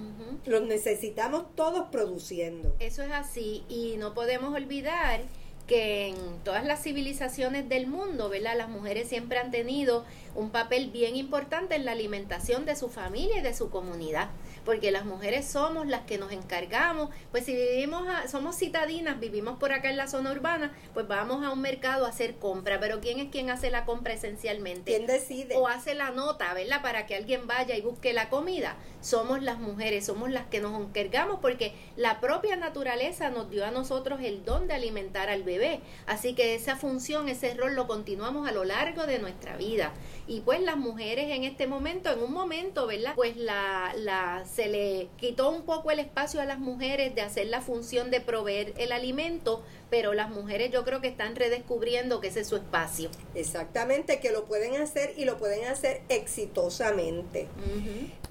Los 0.45 0.65
necesitamos 0.65 1.57
todos 1.57 1.89
produciendo. 1.89 2.77
Eso 2.79 3.03
es 3.03 3.11
así 3.11 3.65
y 3.71 3.97
no 3.97 4.13
podemos 4.13 4.55
olvidar 4.55 5.23
que 5.67 6.09
en 6.09 6.17
todas 6.45 6.67
las 6.67 6.83
civilizaciones 6.83 7.71
del 7.71 7.87
mundo, 7.87 8.29
¿verdad? 8.29 8.55
Las 8.55 8.69
mujeres 8.69 9.09
siempre 9.09 9.39
han 9.39 9.51
tenido 9.51 10.05
un 10.35 10.51
papel 10.51 10.91
bien 10.91 11.17
importante 11.17 11.75
en 11.75 11.87
la 11.87 11.93
alimentación 11.93 12.67
de 12.67 12.77
su 12.77 12.91
familia 12.91 13.39
y 13.39 13.43
de 13.43 13.55
su 13.55 13.71
comunidad 13.71 14.29
porque 14.65 14.91
las 14.91 15.05
mujeres 15.05 15.47
somos 15.47 15.87
las 15.87 16.03
que 16.03 16.19
nos 16.19 16.33
encargamos, 16.33 17.11
pues 17.31 17.45
si 17.45 17.55
vivimos, 17.55 18.05
somos 18.31 18.57
citadinas, 18.57 19.19
vivimos 19.21 19.59
por 19.59 19.73
acá 19.73 19.91
en 19.91 19.97
la 19.97 20.09
zona 20.09 20.33
urbana, 20.33 20.73
pues 20.95 21.07
vamos 21.09 21.45
a 21.45 21.51
un 21.51 21.61
mercado 21.61 22.07
a 22.07 22.11
hacer 22.11 22.37
compra, 22.37 22.79
pero 22.81 23.01
¿quién 23.01 23.19
es 23.19 23.31
quien 23.31 23.51
hace 23.51 23.71
la 23.71 23.85
compra 23.85 24.15
esencialmente? 24.15 24.95
¿Quién 24.95 25.07
decide? 25.07 25.57
O 25.57 25.69
hace 25.69 25.95
la 25.95 26.11
nota, 26.11 26.53
¿verdad? 26.55 26.83
Para 26.83 27.07
que 27.07 27.15
alguien 27.15 27.47
vaya 27.47 27.77
y 27.77 27.81
busque 27.81 28.13
la 28.13 28.29
comida. 28.29 28.77
Somos 29.01 29.43
las 29.43 29.59
mujeres, 29.59 30.07
somos 30.07 30.31
las 30.31 30.47
que 30.47 30.61
nos 30.61 30.81
encargamos 30.81 31.41
porque 31.41 31.75
la 31.97 32.21
propia 32.21 32.57
naturaleza 32.57 33.31
nos 33.31 33.51
dio 33.51 33.65
a 33.65 33.71
nosotros 33.71 34.21
el 34.23 34.45
don 34.45 34.69
de 34.69 34.75
alimentar 34.75 35.29
al 35.29 35.43
bebé. 35.43 35.81
Así 36.07 36.35
que 36.35 36.55
esa 36.55 36.77
función, 36.77 37.29
ese 37.29 37.55
rol 37.55 37.75
lo 37.75 37.87
continuamos 37.87 38.49
a 38.49 38.53
lo 38.53 38.65
largo 38.65 39.07
de 39.07 39.19
nuestra 39.19 39.57
vida. 39.57 39.93
Y 40.27 40.41
pues 40.41 40.61
las 40.61 40.77
mujeres 40.77 41.31
en 41.31 41.45
este 41.45 41.67
momento, 41.67 42.13
en 42.13 42.23
un 42.23 42.33
momento, 42.33 42.87
¿verdad? 42.87 43.15
Pues 43.17 43.37
la, 43.37 43.93
la 43.97 44.45
se 44.55 44.69
le 44.69 45.09
quitó 45.17 45.51
un 45.51 45.63
poco 45.63 45.91
el 45.91 45.99
espacio 45.99 46.41
a 46.41 46.45
las 46.45 46.59
mujeres 46.59 47.15
de 47.15 47.23
hacer 47.23 47.47
la 47.47 47.61
función 47.61 48.11
de 48.11 48.21
proveer 48.21 48.75
el 48.77 48.93
alimento, 48.93 49.63
pero 49.91 50.13
las 50.13 50.31
mujeres 50.31 50.71
yo 50.71 50.85
creo 50.85 51.01
que 51.01 51.09
están 51.09 51.37
redescubriendo 51.37 52.21
que 52.21 52.29
ese 52.29 52.41
es 52.41 52.49
su 52.49 52.57
espacio. 52.57 53.11
Exactamente, 53.35 54.21
que 54.21 54.31
lo 54.31 54.45
pueden 54.45 54.77
hacer 54.81 55.15
y 55.17 55.25
lo 55.25 55.39
pueden 55.39 55.67
hacer 55.67 56.03
exitosamente. 56.09 57.49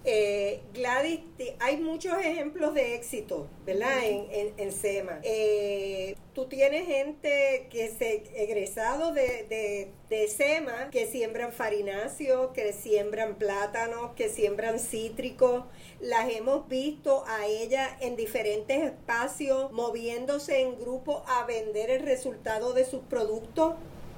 Eh, 0.03 0.62
Gladys, 0.74 1.20
hay 1.60 1.77
muchos 1.77 2.17
ejemplos 2.17 2.74
de 2.74 2.96
éxito, 2.96 3.48
¿verdad? 3.65 4.03
en, 4.03 4.53
en, 4.58 4.72
SEMA. 4.72 5.20
Eh, 5.22 6.15
tú 6.34 6.48
tienes 6.48 6.88
gente 6.88 7.67
que 7.70 7.89
se 7.89 8.24
egresado 8.36 9.13
de, 9.13 9.46
de, 9.48 9.91
de, 10.10 10.27
SEMA 10.27 10.89
que 10.89 11.05
siembran 11.05 11.53
farináceos, 11.53 12.51
que 12.51 12.74
siembran 12.74 13.36
plátanos, 13.36 14.13
que 14.15 14.29
siembran 14.29 14.79
cítricos. 14.79 15.65
Las 16.00 16.31
hemos 16.31 16.67
visto 16.67 17.24
a 17.27 17.46
ellas 17.46 17.91
en 18.00 18.15
diferentes 18.15 18.81
espacios 18.81 19.72
moviéndose 19.72 20.62
en 20.62 20.79
grupo 20.79 21.24
a 21.27 21.46
vender 21.46 21.91
el 21.91 22.01
resultado 22.01 22.74
de 22.74 22.86
sus 22.86 23.01
productos. 23.01 23.75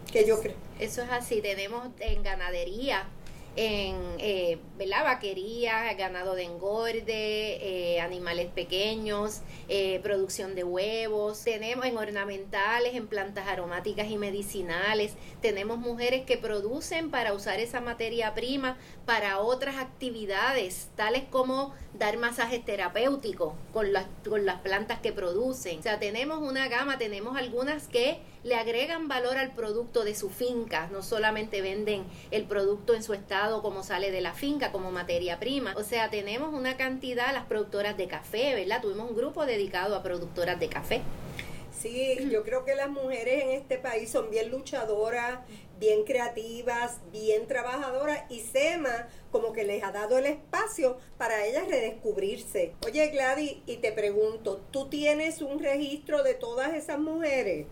Que 0.09 0.25
yo 0.25 0.39
creo. 0.39 0.55
Eso 0.79 1.01
es 1.01 1.09
así. 1.09 1.41
Tenemos 1.41 1.89
en 1.99 2.23
ganadería 2.23 3.09
en 3.55 3.95
eh, 4.19 4.60
vaquería, 5.03 5.93
ganado 5.93 6.36
de 6.36 6.43
engorde, 6.43 7.05
eh, 7.07 8.01
animales 8.01 8.48
pequeños, 8.48 9.41
eh, 9.69 10.00
producción 10.01 10.55
de 10.55 10.63
huevos, 10.63 11.43
tenemos 11.43 11.86
en 11.86 11.98
ornamentales, 11.98 12.95
en 12.95 13.07
plantas 13.07 13.48
aromáticas 13.48 14.10
y 14.10 14.17
medicinales, 14.17 15.13
tenemos 15.41 15.77
mujeres 15.77 16.25
que 16.25 16.38
producen 16.38 17.12
para 17.12 17.33
usar 17.33 17.60
esa 17.60 17.81
materia 17.81 18.33
prima 18.33 18.77
para 19.05 19.39
otras 19.39 19.77
actividades, 19.77 20.89
tales 20.95 21.24
como 21.29 21.74
dar 21.93 22.17
masajes 22.17 22.63
terapéuticos 22.65 23.53
con 23.72 23.93
las, 23.93 24.05
con 24.27 24.45
las 24.45 24.62
plantas 24.62 25.00
que 25.00 25.13
producen. 25.13 25.79
O 25.79 25.83
sea, 25.83 26.00
tenemos 26.00 26.39
una 26.39 26.67
gama, 26.67 26.98
tenemos 26.98 27.38
algunas 27.38 27.88
que 27.88 28.19
le 28.43 28.55
agregan 28.55 29.07
valor 29.07 29.38
al 29.38 29.53
producto 29.53 30.03
de 30.03 30.15
su 30.15 30.29
finca, 30.29 30.88
no 30.91 31.01
solamente 31.01 31.62
venden 31.62 32.05
el 32.31 32.43
producto 32.45 32.93
en 32.93 33.03
su 33.03 33.13
estado 33.13 33.62
como 33.62 33.83
sale 33.83 34.12
de 34.12 34.21
la 34.21 34.33
finca, 34.33 34.71
como 34.71 34.91
materia 34.91 35.39
prima. 35.39 35.73
O 35.77 35.83
sea, 35.83 36.09
tenemos 36.09 36.53
una 36.53 36.75
cantidad, 36.77 37.33
las 37.33 37.45
productoras 37.45 37.97
de 37.97 38.07
café, 38.07 38.55
¿verdad? 38.55 38.81
Tuvimos 38.81 39.09
un 39.09 39.15
grupo 39.15 39.45
dedicado 39.45 39.95
a 39.95 40.03
productoras 40.03 40.59
de 40.59 40.67
café. 40.67 41.01
Sí, 41.77 42.29
yo 42.31 42.43
creo 42.43 42.63
que 42.63 42.75
las 42.75 42.89
mujeres 42.89 43.43
en 43.43 43.51
este 43.51 43.77
país 43.77 44.09
son 44.09 44.29
bien 44.29 44.50
luchadoras, 44.51 45.39
bien 45.79 46.05
creativas, 46.05 47.00
bien 47.12 47.45
trabajadoras 47.45 48.23
y 48.31 48.39
SEMA 48.39 49.09
como 49.31 49.51
que 49.51 49.65
les 49.65 49.83
ha 49.83 49.91
dado 49.91 50.17
el 50.17 50.27
espacio 50.27 50.97
para 51.17 51.45
ellas 51.45 51.67
redescubrirse. 51.67 52.73
Oye 52.85 53.07
Gladys, 53.07 53.57
y 53.65 53.77
te 53.77 53.91
pregunto, 53.91 54.62
¿tú 54.71 54.88
tienes 54.88 55.41
un 55.41 55.59
registro 55.59 56.23
de 56.23 56.35
todas 56.35 56.73
esas 56.73 57.00
mujeres? 57.00 57.65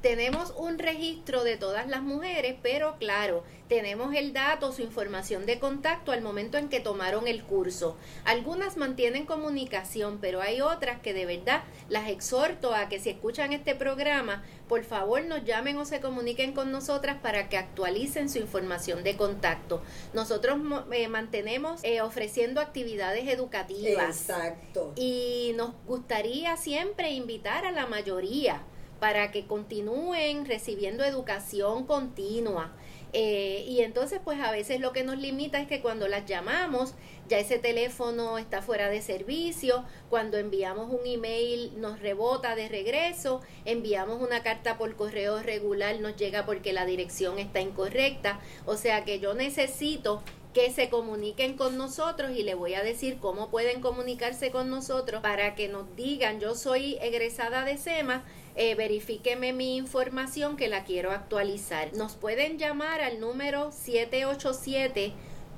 Tenemos 0.00 0.54
un 0.56 0.78
registro 0.78 1.42
de 1.42 1.56
todas 1.56 1.88
las 1.88 2.02
mujeres, 2.02 2.56
pero 2.62 2.96
claro, 2.98 3.42
tenemos 3.68 4.14
el 4.14 4.32
dato, 4.32 4.72
su 4.72 4.82
información 4.82 5.44
de 5.44 5.58
contacto 5.58 6.12
al 6.12 6.22
momento 6.22 6.56
en 6.56 6.68
que 6.68 6.80
tomaron 6.80 7.26
el 7.26 7.42
curso. 7.42 7.96
Algunas 8.24 8.76
mantienen 8.76 9.26
comunicación, 9.26 10.18
pero 10.20 10.40
hay 10.40 10.60
otras 10.60 11.00
que 11.00 11.14
de 11.14 11.26
verdad 11.26 11.62
las 11.88 12.08
exhorto 12.08 12.74
a 12.74 12.88
que 12.88 13.00
si 13.00 13.10
escuchan 13.10 13.52
este 13.52 13.74
programa, 13.74 14.44
por 14.68 14.84
favor 14.84 15.24
nos 15.24 15.44
llamen 15.44 15.76
o 15.78 15.84
se 15.84 16.00
comuniquen 16.00 16.52
con 16.52 16.70
nosotras 16.70 17.18
para 17.20 17.48
que 17.48 17.56
actualicen 17.58 18.28
su 18.28 18.38
información 18.38 19.02
de 19.02 19.16
contacto. 19.16 19.82
Nosotros 20.14 20.58
eh, 20.92 21.08
mantenemos 21.08 21.80
eh, 21.82 22.00
ofreciendo 22.02 22.60
actividades 22.60 23.28
educativas. 23.28 24.28
Exacto. 24.28 24.92
Y 24.94 25.52
nos 25.56 25.72
gustaría 25.86 26.56
siempre 26.56 27.10
invitar 27.10 27.66
a 27.66 27.72
la 27.72 27.86
mayoría 27.86 28.62
para 29.00 29.30
que 29.30 29.46
continúen 29.46 30.46
recibiendo 30.46 31.04
educación 31.04 31.86
continua. 31.86 32.72
Eh, 33.14 33.64
y 33.66 33.80
entonces 33.80 34.20
pues 34.22 34.38
a 34.40 34.52
veces 34.52 34.80
lo 34.80 34.92
que 34.92 35.02
nos 35.02 35.16
limita 35.16 35.60
es 35.60 35.66
que 35.66 35.80
cuando 35.80 36.08
las 36.08 36.26
llamamos 36.26 36.92
ya 37.26 37.38
ese 37.38 37.58
teléfono 37.58 38.36
está 38.36 38.60
fuera 38.60 38.90
de 38.90 39.00
servicio, 39.00 39.84
cuando 40.10 40.36
enviamos 40.36 40.92
un 40.92 41.06
email 41.06 41.72
nos 41.80 42.00
rebota 42.00 42.54
de 42.54 42.68
regreso, 42.68 43.40
enviamos 43.64 44.20
una 44.20 44.42
carta 44.42 44.76
por 44.76 44.94
correo 44.96 45.42
regular 45.42 45.98
nos 46.00 46.16
llega 46.16 46.44
porque 46.44 46.74
la 46.74 46.84
dirección 46.84 47.38
está 47.38 47.60
incorrecta, 47.60 48.40
o 48.66 48.76
sea 48.76 49.04
que 49.04 49.20
yo 49.20 49.32
necesito 49.32 50.22
que 50.52 50.70
se 50.70 50.88
comuniquen 50.88 51.56
con 51.56 51.76
nosotros 51.78 52.32
y 52.32 52.42
le 52.42 52.54
voy 52.54 52.74
a 52.74 52.82
decir 52.82 53.18
cómo 53.20 53.50
pueden 53.50 53.80
comunicarse 53.80 54.50
con 54.50 54.70
nosotros 54.70 55.22
para 55.22 55.54
que 55.54 55.68
nos 55.68 55.94
digan 55.94 56.40
yo 56.40 56.54
soy 56.54 56.98
egresada 57.00 57.64
de 57.64 57.78
SEMA 57.78 58.24
eh, 58.60 58.74
verifíqueme 58.74 59.52
mi 59.52 59.76
información 59.76 60.56
que 60.56 60.66
la 60.66 60.82
quiero 60.82 61.12
actualizar. 61.12 61.94
Nos 61.94 62.16
pueden 62.16 62.58
llamar 62.58 63.00
al 63.00 63.20
número 63.20 63.70
787 63.70 65.12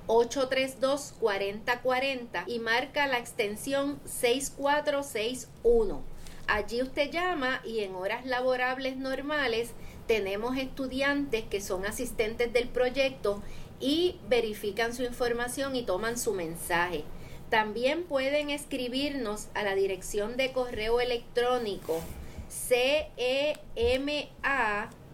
832 0.06 1.14
4040 1.18 2.44
y 2.46 2.58
marca 2.58 3.06
la 3.06 3.16
extensión 3.18 3.98
6461. 4.04 6.02
Allí 6.46 6.82
usted 6.82 7.10
llama 7.10 7.62
y 7.64 7.80
en 7.80 7.94
horas 7.94 8.26
laborables 8.26 8.98
normales 8.98 9.70
tenemos 10.06 10.58
estudiantes 10.58 11.44
que 11.44 11.62
son 11.62 11.86
asistentes 11.86 12.52
del 12.52 12.68
proyecto 12.68 13.42
y 13.80 14.18
verifican 14.28 14.92
su 14.94 15.04
información 15.04 15.74
y 15.74 15.84
toman 15.84 16.18
su 16.18 16.34
mensaje. 16.34 17.04
También 17.48 18.04
pueden 18.04 18.50
escribirnos 18.50 19.48
a 19.54 19.62
la 19.62 19.74
dirección 19.74 20.36
de 20.36 20.52
correo 20.52 21.00
electrónico 21.00 22.02
C-E-M-A 22.50 23.60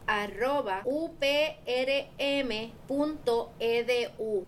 arroba 0.07 0.83
uprm.edu 0.85 1.27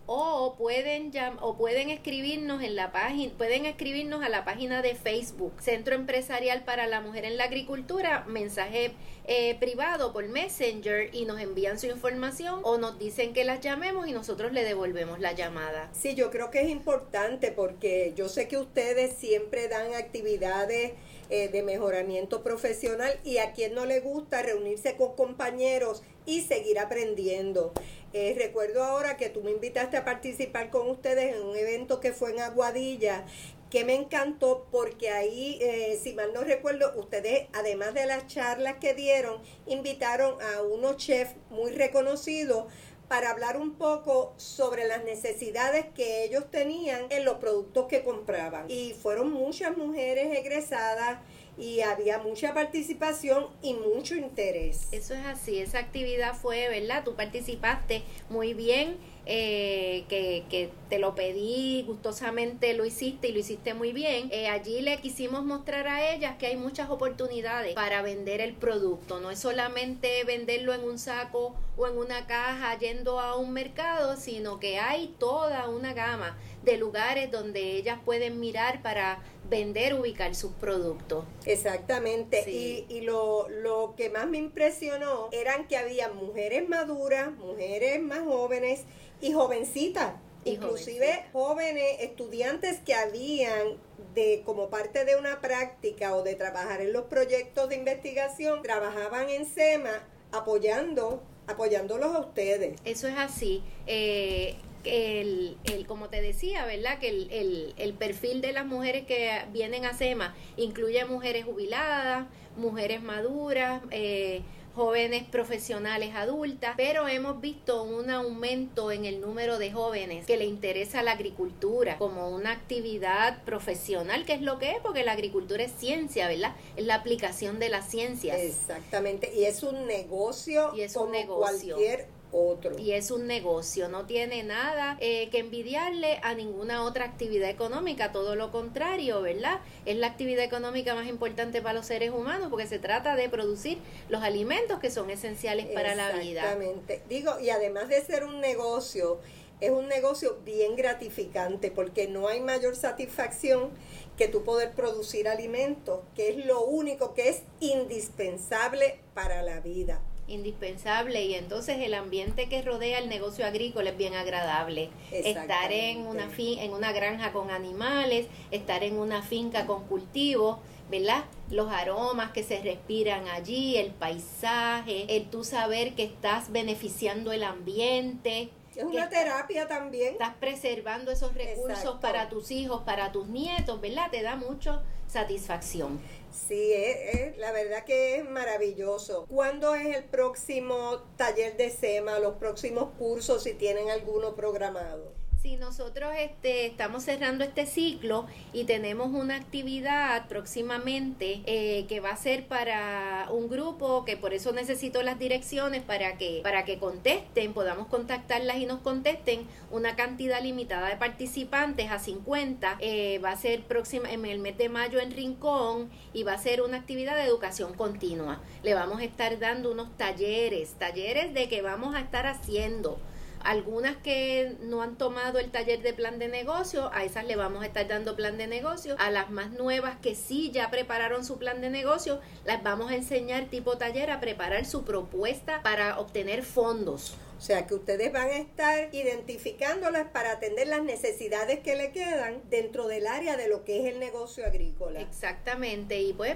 o 0.05 0.55
pueden 0.57 1.11
o 1.41 1.57
pueden 1.57 1.89
escribirnos 1.89 2.63
en 2.63 2.75
la 2.75 2.91
página 2.91 3.33
pueden 3.37 3.65
escribirnos 3.65 4.23
a 4.23 4.29
la 4.29 4.45
página 4.45 4.81
de 4.81 4.95
Facebook 4.95 5.53
Centro 5.59 5.95
Empresarial 5.95 6.63
para 6.63 6.87
la 6.87 7.01
Mujer 7.01 7.25
en 7.25 7.37
la 7.37 7.43
Agricultura 7.43 8.23
mensaje 8.27 8.93
eh, 9.31 9.55
privado 9.59 10.11
por 10.11 10.27
Messenger 10.27 11.13
y 11.13 11.25
nos 11.25 11.39
envían 11.39 11.77
su 11.77 11.85
información 11.85 12.61
o 12.63 12.79
nos 12.79 12.97
dicen 12.97 13.31
que 13.31 13.43
las 13.43 13.61
llamemos 13.61 14.07
y 14.07 14.11
nosotros 14.11 14.51
le 14.53 14.63
devolvemos 14.63 15.19
la 15.19 15.33
llamada. 15.33 15.91
Sí, 15.93 16.15
yo 16.15 16.31
creo 16.31 16.49
que 16.49 16.61
es 16.61 16.69
importante 16.69 17.51
porque 17.51 18.13
yo 18.15 18.27
sé 18.27 18.47
que 18.47 18.57
ustedes 18.57 19.13
siempre 19.13 19.67
dan 19.67 19.93
actividades 19.93 20.93
eh, 21.29 21.47
de 21.47 21.61
mejoramiento 21.61 22.41
profesional 22.41 23.19
y 23.23 23.37
a 23.37 23.53
quien 23.53 23.75
no 23.75 23.85
le 23.85 23.99
gusta 23.99 24.41
reunirse 24.41 24.95
con 24.95 25.15
compañeros 25.15 26.01
y 26.25 26.41
seguir 26.41 26.79
aprendiendo. 26.79 27.71
Eh, 28.13 28.33
recuerdo 28.35 28.83
ahora 28.83 29.15
que 29.15 29.29
tú 29.29 29.43
me 29.43 29.51
invitaste 29.51 29.95
a 29.95 30.05
participar 30.05 30.71
con 30.71 30.89
ustedes 30.89 31.35
en 31.35 31.43
un 31.43 31.55
evento 31.55 31.99
que 31.99 32.13
fue 32.13 32.31
en 32.31 32.39
Aguadilla 32.39 33.25
que 33.69 33.85
me 33.85 33.95
encantó 33.95 34.67
porque 34.71 35.09
ahí, 35.09 35.59
eh, 35.61 35.99
si 36.01 36.13
mal 36.13 36.33
no 36.33 36.43
recuerdo, 36.43 36.91
ustedes, 36.95 37.47
además 37.53 37.93
de 37.93 38.05
las 38.05 38.27
charlas 38.27 38.75
que 38.81 38.93
dieron, 38.93 39.41
invitaron 39.67 40.35
a 40.41 40.63
unos 40.63 40.97
chefs 40.97 41.35
muy 41.49 41.71
reconocidos 41.71 42.65
para 43.07 43.31
hablar 43.31 43.57
un 43.57 43.73
poco 43.73 44.33
sobre 44.37 44.87
las 44.87 45.03
necesidades 45.03 45.85
que 45.95 46.23
ellos 46.23 46.49
tenían 46.51 47.07
en 47.09 47.25
los 47.25 47.37
productos 47.37 47.87
que 47.87 48.03
compraban. 48.03 48.69
Y 48.69 48.93
fueron 48.93 49.31
muchas 49.31 49.75
mujeres 49.75 50.37
egresadas 50.37 51.19
y 51.59 51.81
había 51.81 52.19
mucha 52.19 52.53
participación 52.53 53.47
y 53.61 53.73
mucho 53.73 54.15
interés. 54.15 54.87
Eso 54.91 55.13
es 55.13 55.25
así, 55.25 55.59
esa 55.59 55.79
actividad 55.79 56.33
fue, 56.33 56.69
¿verdad? 56.69 57.03
Tú 57.03 57.15
participaste 57.15 58.03
muy 58.29 58.53
bien 58.53 58.97
eh, 59.25 60.05
que, 60.09 60.45
que, 60.49 60.71
te 60.89 60.97
lo 60.97 61.13
pedí 61.13 61.83
gustosamente, 61.83 62.73
lo 62.73 62.83
hiciste 62.83 63.27
y 63.27 63.31
lo 63.31 63.39
hiciste 63.39 63.75
muy 63.75 63.93
bien. 63.93 64.29
Eh, 64.31 64.47
allí 64.47 64.81
le 64.81 64.97
quisimos 64.97 65.45
mostrar 65.45 65.87
a 65.87 66.11
ellas 66.11 66.37
que 66.39 66.47
hay 66.47 66.57
muchas 66.57 66.89
oportunidades 66.89 67.75
para 67.75 68.01
vender 68.01 68.41
el 68.41 68.53
producto. 68.53 69.19
No 69.19 69.29
es 69.29 69.37
solamente 69.37 70.23
venderlo 70.23 70.73
en 70.73 70.81
un 70.81 70.97
saco 70.97 71.55
o 71.77 71.87
en 71.87 71.97
una 71.97 72.25
caja 72.25 72.75
yendo 72.79 73.19
a 73.19 73.35
un 73.35 73.53
mercado, 73.53 74.15
sino 74.15 74.59
que 74.59 74.79
hay 74.79 75.13
toda 75.19 75.69
una 75.69 75.93
gama 75.93 76.35
de 76.63 76.77
lugares 76.77 77.31
donde 77.31 77.73
ellas 77.77 77.99
pueden 78.03 78.39
mirar 78.39 78.81
para 78.81 79.23
vender, 79.49 79.93
ubicar 79.93 80.35
sus 80.35 80.51
productos. 80.53 81.25
Exactamente. 81.45 82.43
Y, 82.49 82.85
y 82.89 83.01
lo, 83.01 83.47
lo 83.49 83.95
que 83.97 84.09
más 84.09 84.27
me 84.27 84.37
impresionó 84.37 85.29
eran 85.31 85.67
que 85.67 85.77
había 85.77 86.09
mujeres 86.09 86.67
maduras, 86.67 87.31
mujeres 87.31 88.01
más 88.01 88.19
jóvenes, 88.19 88.85
y 89.21 89.33
jovencitas, 89.33 90.13
inclusive 90.45 91.25
jóvenes 91.33 91.97
estudiantes 91.99 92.79
que 92.79 92.93
habían 92.93 93.77
de 94.13 94.41
como 94.45 94.69
parte 94.69 95.05
de 95.05 95.17
una 95.17 95.41
práctica 95.41 96.15
o 96.15 96.23
de 96.23 96.35
trabajar 96.35 96.81
en 96.81 96.93
los 96.93 97.05
proyectos 97.05 97.69
de 97.69 97.75
investigación, 97.75 98.61
trabajaban 98.61 99.29
en 99.29 99.45
SEMA 99.45 100.07
apoyando, 100.31 101.21
apoyándolos 101.49 102.15
a 102.15 102.19
ustedes. 102.19 102.79
Eso 102.85 103.07
es 103.07 103.17
así. 103.17 103.63
Eh, 103.87 104.55
el, 104.83 105.57
el, 105.65 105.85
como 105.85 106.09
te 106.09 106.21
decía, 106.21 106.65
¿verdad? 106.65 106.99
Que 106.99 107.09
el, 107.09 107.31
el, 107.31 107.73
el, 107.77 107.93
perfil 107.93 108.41
de 108.41 108.53
las 108.53 108.65
mujeres 108.65 109.05
que 109.05 109.29
vienen 109.51 109.85
a 109.85 109.93
SEMA 109.93 110.35
incluye 110.57 111.03
mujeres 111.05 111.45
jubiladas, 111.45 112.27
mujeres 112.55 113.01
maduras, 113.01 113.81
eh, 113.91 114.43
jóvenes 114.79 115.25
profesionales 115.25 116.15
adultas, 116.15 116.75
pero 116.77 117.09
hemos 117.09 117.41
visto 117.41 117.83
un 117.83 118.09
aumento 118.09 118.93
en 118.93 119.03
el 119.03 119.19
número 119.19 119.59
de 119.59 119.73
jóvenes 119.73 120.25
que 120.25 120.37
le 120.37 120.45
interesa 120.45 121.03
la 121.03 121.11
agricultura 121.11 121.97
como 121.97 122.29
una 122.29 122.53
actividad 122.53 123.43
profesional, 123.43 124.23
que 124.23 124.35
es 124.35 124.41
lo 124.41 124.57
que 124.57 124.71
es, 124.71 124.77
porque 124.81 125.03
la 125.03 125.11
agricultura 125.11 125.63
es 125.63 125.73
ciencia, 125.73 126.29
¿verdad? 126.29 126.55
Es 126.77 126.85
la 126.85 126.95
aplicación 126.95 127.59
de 127.59 127.67
las 127.67 127.89
ciencias. 127.89 128.39
Exactamente, 128.39 129.33
y 129.35 129.43
es 129.43 129.63
un 129.63 129.85
negocio 129.85 130.71
y 130.73 130.81
es 130.81 130.95
un 130.95 131.11
negocio. 131.11 131.75
cualquier 131.75 132.07
otro. 132.31 132.77
Y 132.77 132.91
es 132.91 133.11
un 133.11 133.27
negocio, 133.27 133.89
no 133.89 134.05
tiene 134.05 134.43
nada 134.43 134.97
eh, 134.99 135.29
que 135.29 135.39
envidiarle 135.39 136.19
a 136.23 136.33
ninguna 136.33 136.83
otra 136.83 137.05
actividad 137.05 137.49
económica, 137.49 138.11
todo 138.11 138.35
lo 138.35 138.51
contrario, 138.51 139.21
¿verdad? 139.21 139.59
Es 139.85 139.97
la 139.97 140.07
actividad 140.07 140.43
económica 140.43 140.95
más 140.95 141.07
importante 141.07 141.61
para 141.61 141.73
los 141.73 141.85
seres 141.85 142.11
humanos 142.11 142.47
porque 142.49 142.67
se 142.67 142.79
trata 142.79 143.15
de 143.15 143.29
producir 143.29 143.79
los 144.09 144.23
alimentos 144.23 144.79
que 144.79 144.91
son 144.91 145.09
esenciales 145.09 145.67
para 145.67 145.95
la 145.95 146.11
vida. 146.13 146.41
Exactamente. 146.41 147.01
Digo, 147.09 147.39
y 147.39 147.49
además 147.49 147.89
de 147.89 148.01
ser 148.01 148.23
un 148.23 148.39
negocio, 148.41 149.19
es 149.61 149.71
un 149.71 149.87
negocio 149.87 150.37
bien 150.45 150.75
gratificante 150.75 151.71
porque 151.71 152.07
no 152.07 152.27
hay 152.27 152.41
mayor 152.41 152.75
satisfacción 152.75 153.71
que 154.17 154.27
tú 154.27 154.43
poder 154.43 154.71
producir 154.71 155.27
alimentos, 155.27 156.01
que 156.15 156.29
es 156.29 156.45
lo 156.45 156.61
único 156.63 157.13
que 157.13 157.29
es 157.29 157.43
indispensable 157.59 158.99
para 159.13 159.41
la 159.41 159.59
vida 159.61 160.01
indispensable 160.29 161.25
y 161.25 161.35
entonces 161.35 161.77
el 161.79 161.93
ambiente 161.93 162.47
que 162.47 162.61
rodea 162.61 162.99
el 162.99 163.09
negocio 163.09 163.45
agrícola 163.45 163.89
es 163.89 163.97
bien 163.97 164.13
agradable. 164.13 164.89
Estar 165.11 165.71
en 165.71 166.05
una 166.07 166.29
fin, 166.29 166.59
en 166.59 166.71
una 166.71 166.91
granja 166.91 167.31
con 167.33 167.51
animales, 167.51 168.27
estar 168.51 168.83
en 168.83 168.97
una 168.97 169.21
finca 169.21 169.65
con 169.65 169.85
cultivos, 169.85 170.59
¿verdad? 170.89 171.25
Los 171.49 171.71
aromas 171.71 172.31
que 172.31 172.43
se 172.43 172.61
respiran 172.61 173.27
allí, 173.27 173.77
el 173.77 173.91
paisaje, 173.91 175.05
el 175.15 175.29
tú 175.29 175.43
saber 175.43 175.93
que 175.95 176.03
estás 176.03 176.51
beneficiando 176.51 177.31
el 177.31 177.43
ambiente. 177.43 178.49
Es 178.75 178.83
una 178.83 179.09
terapia 179.09 179.67
también. 179.67 180.13
Estás 180.13 180.35
preservando 180.39 181.11
esos 181.11 181.33
recursos 181.33 181.99
para 181.99 182.29
tus 182.29 182.51
hijos, 182.51 182.81
para 182.83 183.11
tus 183.11 183.27
nietos, 183.27 183.81
¿verdad? 183.81 184.09
Te 184.09 184.21
da 184.21 184.35
mucho 184.35 184.81
satisfacción. 185.09 185.99
Sí, 186.31 186.71
es, 186.73 187.37
la 187.37 187.51
verdad 187.51 187.83
que 187.83 188.17
es 188.17 188.29
maravilloso. 188.29 189.25
¿Cuándo 189.27 189.75
es 189.75 189.95
el 189.95 190.03
próximo 190.05 191.01
taller 191.17 191.57
de 191.57 191.69
SEMA, 191.69 192.19
los 192.19 192.35
próximos 192.35 192.91
cursos, 192.97 193.43
si 193.43 193.53
tienen 193.55 193.89
alguno 193.89 194.35
programado? 194.35 195.13
Sí, 195.41 195.55
nosotros 195.55 196.11
este, 196.19 196.65
estamos 196.65 197.03
cerrando 197.03 197.45
este 197.45 197.65
ciclo 197.65 198.27
y 198.51 198.65
tenemos 198.65 199.13
una 199.13 199.37
actividad 199.37 200.27
próximamente 200.27 201.41
eh, 201.45 201.85
que 201.87 202.01
va 202.01 202.09
a 202.09 202.17
ser 202.17 202.45
para 202.45 203.25
un 203.31 203.47
grupo 203.47 204.03
que 204.03 204.17
por 204.17 204.33
eso 204.33 204.51
necesito 204.51 205.01
las 205.01 205.17
direcciones 205.17 205.81
para 205.81 206.17
que 206.17 206.41
para 206.43 206.65
que 206.65 206.77
contesten, 206.77 207.53
podamos 207.53 207.87
contactarlas 207.87 208.57
y 208.57 208.65
nos 208.65 208.81
contesten 208.81 209.47
una 209.71 209.95
cantidad 209.95 210.43
limitada 210.43 210.89
de 210.89 210.97
participantes 210.97 211.89
a 211.89 211.99
50. 211.99 212.75
Eh, 212.81 213.19
va 213.23 213.31
a 213.31 213.37
ser 213.37 213.61
próxima 213.61 214.11
en 214.11 214.25
el 214.25 214.39
mes 214.39 214.57
de 214.57 214.67
mayo 214.67 214.99
en 214.99 215.11
Rincón 215.11 215.89
y 216.11 216.23
va 216.23 216.33
a 216.33 216.37
ser 216.37 216.61
una 216.61 216.75
actividad 216.75 217.15
de 217.15 217.23
educación 217.23 217.75
continua. 217.75 218.41
Le 218.61 218.73
vamos 218.73 218.99
a 218.99 219.05
estar 219.05 219.39
dando 219.39 219.71
unos 219.71 219.95
talleres, 219.95 220.73
talleres 220.73 221.33
de 221.33 221.47
que 221.47 221.61
vamos 221.61 221.95
a 221.95 222.01
estar 222.01 222.27
haciendo 222.27 222.99
algunas 223.43 223.97
que 223.97 224.55
no 224.61 224.81
han 224.81 224.95
tomado 224.95 225.39
el 225.39 225.51
taller 225.51 225.81
de 225.81 225.93
plan 225.93 226.19
de 226.19 226.27
negocio, 226.27 226.89
a 226.93 227.03
esas 227.03 227.25
le 227.25 227.35
vamos 227.35 227.63
a 227.63 227.65
estar 227.65 227.87
dando 227.87 228.15
plan 228.15 228.37
de 228.37 228.47
negocio. 228.47 228.95
A 228.99 229.11
las 229.11 229.29
más 229.29 229.51
nuevas 229.51 229.97
que 230.01 230.15
sí 230.15 230.51
ya 230.51 230.69
prepararon 230.69 231.25
su 231.25 231.37
plan 231.37 231.61
de 231.61 231.69
negocio, 231.69 232.19
las 232.45 232.63
vamos 232.63 232.91
a 232.91 232.95
enseñar 232.95 233.45
tipo 233.45 233.77
taller 233.77 234.11
a 234.11 234.19
preparar 234.19 234.65
su 234.65 234.83
propuesta 234.83 235.61
para 235.63 235.99
obtener 235.99 236.43
fondos. 236.43 237.15
O 237.39 237.41
sea 237.41 237.65
que 237.65 237.73
ustedes 237.73 238.11
van 238.11 238.27
a 238.27 238.35
estar 238.35 238.93
identificándolas 238.93 240.09
para 240.09 240.33
atender 240.33 240.67
las 240.67 240.83
necesidades 240.83 241.59
que 241.59 241.77
le 241.77 241.93
quedan 241.93 242.41
dentro 242.49 242.89
del 242.89 243.07
área 243.07 243.37
de 243.37 243.47
lo 243.47 243.63
que 243.63 243.79
es 243.79 243.93
el 243.93 244.01
negocio 244.01 244.45
agrícola. 244.45 244.99
Exactamente, 244.99 246.01
y 246.01 246.11
pues 246.11 246.35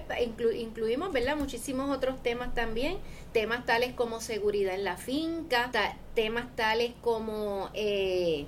incluimos, 0.56 1.12
¿verdad? 1.12 1.36
Muchísimos 1.36 1.94
otros 1.94 2.24
temas 2.24 2.56
también, 2.56 3.00
temas 3.34 3.66
tales 3.66 3.92
como 3.92 4.22
seguridad 4.22 4.76
en 4.76 4.86
la 4.86 4.96
finca, 4.96 5.70
temas 6.16 6.56
tales 6.56 6.94
como... 7.02 7.70
Eh, 7.74 8.46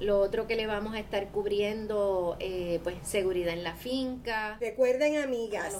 lo 0.00 0.20
otro 0.20 0.46
que 0.46 0.56
le 0.56 0.66
vamos 0.66 0.94
a 0.94 0.98
estar 0.98 1.28
cubriendo, 1.28 2.36
eh, 2.40 2.80
pues 2.82 2.96
seguridad 3.02 3.52
en 3.52 3.62
la 3.62 3.74
finca. 3.74 4.56
Recuerden, 4.60 5.16
amigas, 5.18 5.76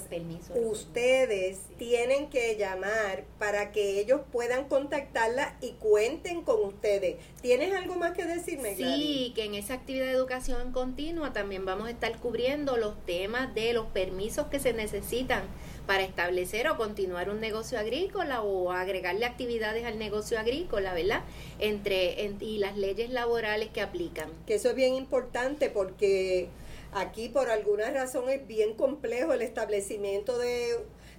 ustedes 0.55 1.59
tienen 1.77 2.29
que 2.29 2.55
llamar 2.55 3.25
para 3.39 3.71
que 3.71 3.99
ellos 3.99 4.21
puedan 4.31 4.65
contactarla 4.65 5.57
y 5.61 5.71
cuenten 5.73 6.43
con 6.43 6.63
ustedes. 6.63 7.17
¿Tienes 7.41 7.73
algo 7.73 7.95
más 7.95 8.13
que 8.13 8.25
decirme? 8.25 8.75
Sí, 8.75 9.33
que 9.35 9.45
en 9.45 9.55
esa 9.55 9.73
actividad 9.73 10.05
de 10.05 10.11
educación 10.11 10.71
continua 10.71 11.33
también 11.33 11.65
vamos 11.65 11.87
a 11.87 11.91
estar 11.91 12.17
cubriendo 12.19 12.77
los 12.77 13.03
temas 13.05 13.53
de 13.53 13.73
los 13.73 13.87
permisos 13.87 14.47
que 14.47 14.59
se 14.59 14.73
necesitan 14.73 15.43
para 15.85 16.03
establecer 16.03 16.67
o 16.67 16.77
continuar 16.77 17.29
un 17.29 17.39
negocio 17.39 17.79
agrícola 17.79 18.41
o 18.41 18.71
agregarle 18.71 19.25
actividades 19.25 19.85
al 19.85 19.97
negocio 19.97 20.39
agrícola, 20.39 20.93
¿verdad? 20.93 21.23
Entre 21.59 22.33
y 22.39 22.57
las 22.57 22.77
leyes 22.77 23.09
laborales 23.09 23.69
que 23.69 23.81
aplican. 23.81 24.29
Que 24.45 24.55
eso 24.55 24.69
es 24.69 24.75
bien 24.75 24.95
importante 24.95 25.69
porque 25.69 26.49
aquí 26.91 27.29
por 27.29 27.49
alguna 27.49 27.89
razón 27.91 28.29
es 28.29 28.45
bien 28.47 28.73
complejo 28.73 29.33
el 29.33 29.41
establecimiento 29.41 30.37
de 30.37 30.75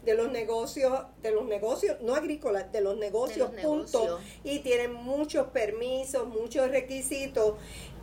de 0.06 0.14
los 0.14 0.30
negocios, 0.30 1.00
de 1.20 1.32
los 1.32 1.46
negocios, 1.46 1.96
no 2.00 2.14
agrícolas, 2.14 2.70
de 2.70 2.80
los 2.80 2.96
negocios, 2.96 3.50
punto. 3.60 4.20
Y 4.44 4.60
tienen 4.60 4.92
muchos 4.94 5.48
permisos, 5.48 6.28
muchos 6.28 6.70
requisitos. 6.70 7.54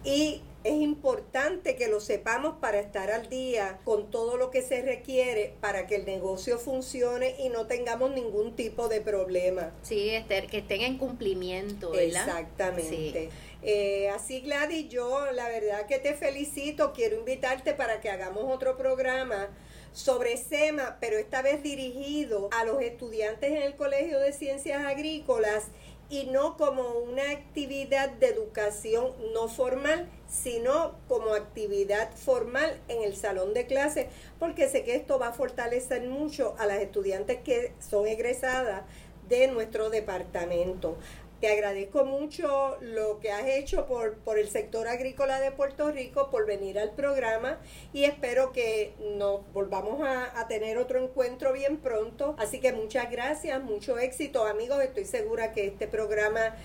Y 0.04 0.42
es 0.64 0.74
importante 0.74 1.76
que 1.76 1.88
lo 1.88 2.00
sepamos 2.00 2.56
para 2.62 2.80
estar 2.80 3.12
al 3.12 3.30
día 3.30 3.80
con 3.84 4.10
todo 4.10 4.38
lo 4.38 4.50
que 4.50 4.62
se 4.62 4.82
requiere 4.82 5.56
para 5.60 5.88
que 5.88 5.96
el 5.96 6.06
negocio 6.06 6.58
funcione 6.58 7.36
y 7.40 7.50
no 7.50 7.68
tengamos 7.68 8.12
ningún 8.12 8.56
tipo 8.56 8.88
de 8.88 9.02
problema. 9.02 9.74
Sí, 9.82 10.10
Esther, 10.10 10.48
que 10.48 10.60
estén 10.60 10.82
en 10.82 10.98
cumplimiento, 10.98 11.92
¿verdad? 11.92 12.28
Exactamente. 12.28 13.30
Eh, 13.62 14.10
así 14.10 14.42
Gladys, 14.42 14.90
yo 14.90 15.32
la 15.32 15.48
verdad 15.48 15.86
que 15.86 16.00
te 16.00 16.14
felicito, 16.14 16.94
quiero 16.94 17.18
invitarte 17.18 17.74
para 17.74 18.02
que 18.02 18.10
hagamos 18.10 18.44
otro 18.54 18.78
programa 18.78 19.50
sobre 19.94 20.38
SEMA, 20.38 20.98
pero 21.00 21.18
esta 21.18 21.42
vez 21.42 21.62
dirigido 21.62 22.50
a 22.52 22.66
los 22.66 22.82
estudiantes 22.82 23.52
en 23.52 23.62
el 23.62 23.76
Colegio 23.76 24.20
de 24.20 24.34
Ciencias 24.34 24.84
Agrícolas 24.86 25.68
y 26.10 26.26
no 26.26 26.58
como 26.58 26.90
una 26.90 27.32
actividad 27.32 28.10
de 28.10 28.28
educación 28.28 29.14
no 29.34 29.48
formal, 29.48 30.10
sino 30.28 30.96
como 31.08 31.34
actividad 31.34 32.16
formal 32.16 32.80
en 32.88 33.04
el 33.04 33.16
salón 33.16 33.54
de 33.54 33.66
clase, 33.66 34.10
porque 34.40 34.70
sé 34.70 34.84
que 34.84 34.96
esto 34.96 35.20
va 35.20 35.30
a 35.30 35.34
fortalecer 35.34 36.08
mucho 36.08 36.56
a 36.60 36.66
las 36.66 36.80
estudiantes 36.80 37.40
que 37.40 37.74
son 37.80 38.08
egresadas 38.08 38.84
de 39.28 39.48
nuestro 39.48 39.90
departamento. 39.90 40.98
Te 41.44 41.50
agradezco 41.50 42.06
mucho 42.06 42.78
lo 42.80 43.20
que 43.20 43.30
has 43.30 43.46
hecho 43.46 43.86
por, 43.86 44.16
por 44.20 44.40
el 44.40 44.48
sector 44.48 44.88
agrícola 44.88 45.42
de 45.42 45.52
Puerto 45.52 45.92
Rico, 45.92 46.30
por 46.32 46.46
venir 46.46 46.80
al 46.80 46.92
programa 46.92 47.60
y 47.92 48.06
espero 48.06 48.54
que 48.54 48.94
nos 49.18 49.42
volvamos 49.52 50.02
a, 50.08 50.40
a 50.40 50.48
tener 50.48 50.78
otro 50.78 51.04
encuentro 51.04 51.52
bien 51.52 51.80
pronto. 51.80 52.34
Así 52.40 52.62
que 52.62 52.72
muchas 52.72 53.12
gracias, 53.12 53.62
mucho 53.62 54.00
éxito 54.00 54.46
amigos, 54.46 54.82
estoy 54.82 55.04
segura 55.04 55.52
que 55.52 55.68
este 55.68 55.86
programa 55.86 56.56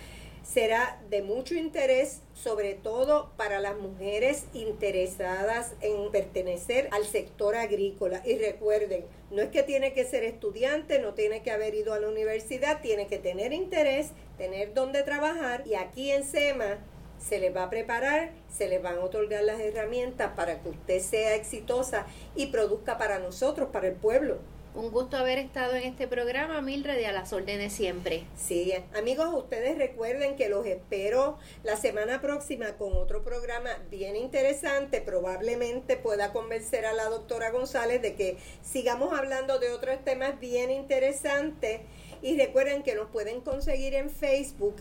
será 0.45 0.99
de 1.11 1.23
mucho 1.23 1.55
interés, 1.55 2.23
sobre 2.33 2.75
todo 2.75 3.33
para 3.37 3.59
las 3.59 3.77
mujeres 3.77 4.47
interesadas 4.55 5.75
en 5.81 6.11
pertenecer 6.11 6.89
al 6.93 7.05
sector 7.05 7.55
agrícola. 7.55 8.23
Y 8.25 8.39
recuerden, 8.39 9.05
no 9.31 9.43
es 9.43 9.51
que 9.51 9.63
tiene 9.63 9.93
que 9.93 10.05
ser 10.05 10.25
estudiante, 10.25 11.01
no 11.01 11.13
tiene 11.13 11.43
que 11.43 11.51
haber 11.51 11.75
ido 11.75 11.93
a 11.93 12.01
la 12.01 12.09
universidad, 12.09 12.81
tiene 12.81 13.09
que 13.09 13.19
tener 13.19 13.53
interés, 13.53 14.13
tener 14.39 14.73
donde 14.73 15.03
trabajar 15.03 15.67
y 15.67 15.75
aquí 15.75 16.11
en 16.11 16.25
SEMA 16.25 16.79
se 17.19 17.41
les 17.41 17.55
va 17.55 17.65
a 17.65 17.71
preparar, 17.71 18.31
se 18.49 18.69
les 18.69 18.81
van 18.81 18.99
a 18.99 19.01
otorgar 19.01 19.43
las 19.43 19.61
herramientas 19.61 20.33
para 20.37 20.61
que 20.61 20.71
usted 20.71 21.01
sea 21.01 21.35
exitosa 21.35 22.07
y 22.35 22.47
produzca 22.47 22.97
para 22.97 23.19
nosotros, 23.19 23.69
para 23.73 23.89
el 23.89 23.95
pueblo. 23.95 24.39
Un 24.75 24.93
gusto 24.93 25.17
haber 25.17 25.39
estado 25.39 25.75
en 25.75 25.83
este 25.83 26.07
programa, 26.07 26.61
Mildred, 26.61 27.01
y 27.01 27.05
a 27.05 27.11
las 27.11 27.33
órdenes 27.33 27.73
siempre. 27.73 28.25
Sí, 28.37 28.73
amigos, 28.97 29.29
ustedes 29.35 29.77
recuerden 29.77 30.37
que 30.37 30.49
los 30.49 30.65
espero 30.67 31.39
la 31.65 31.77
semana 31.77 32.21
próxima 32.21 32.77
con 32.77 32.93
otro 32.93 33.25
programa 33.25 33.71
bien 33.91 34.15
interesante. 34.15 35.01
Probablemente 35.01 35.97
pueda 35.97 36.33
convencer 36.33 36.87
a 36.87 36.93
la 36.93 37.07
doctora 37.07 37.51
González 37.51 38.01
de 38.03 38.15
que 38.15 38.37
sigamos 38.63 39.19
hablando 39.19 39.59
de 39.59 39.71
otros 39.71 40.05
temas 40.05 40.39
bien 40.39 40.71
interesantes. 40.71 41.81
Y 42.23 42.37
recuerden 42.37 42.83
que 42.83 42.95
nos 42.95 43.09
pueden 43.11 43.41
conseguir 43.41 43.95
en 43.95 44.11
Facebook, 44.11 44.77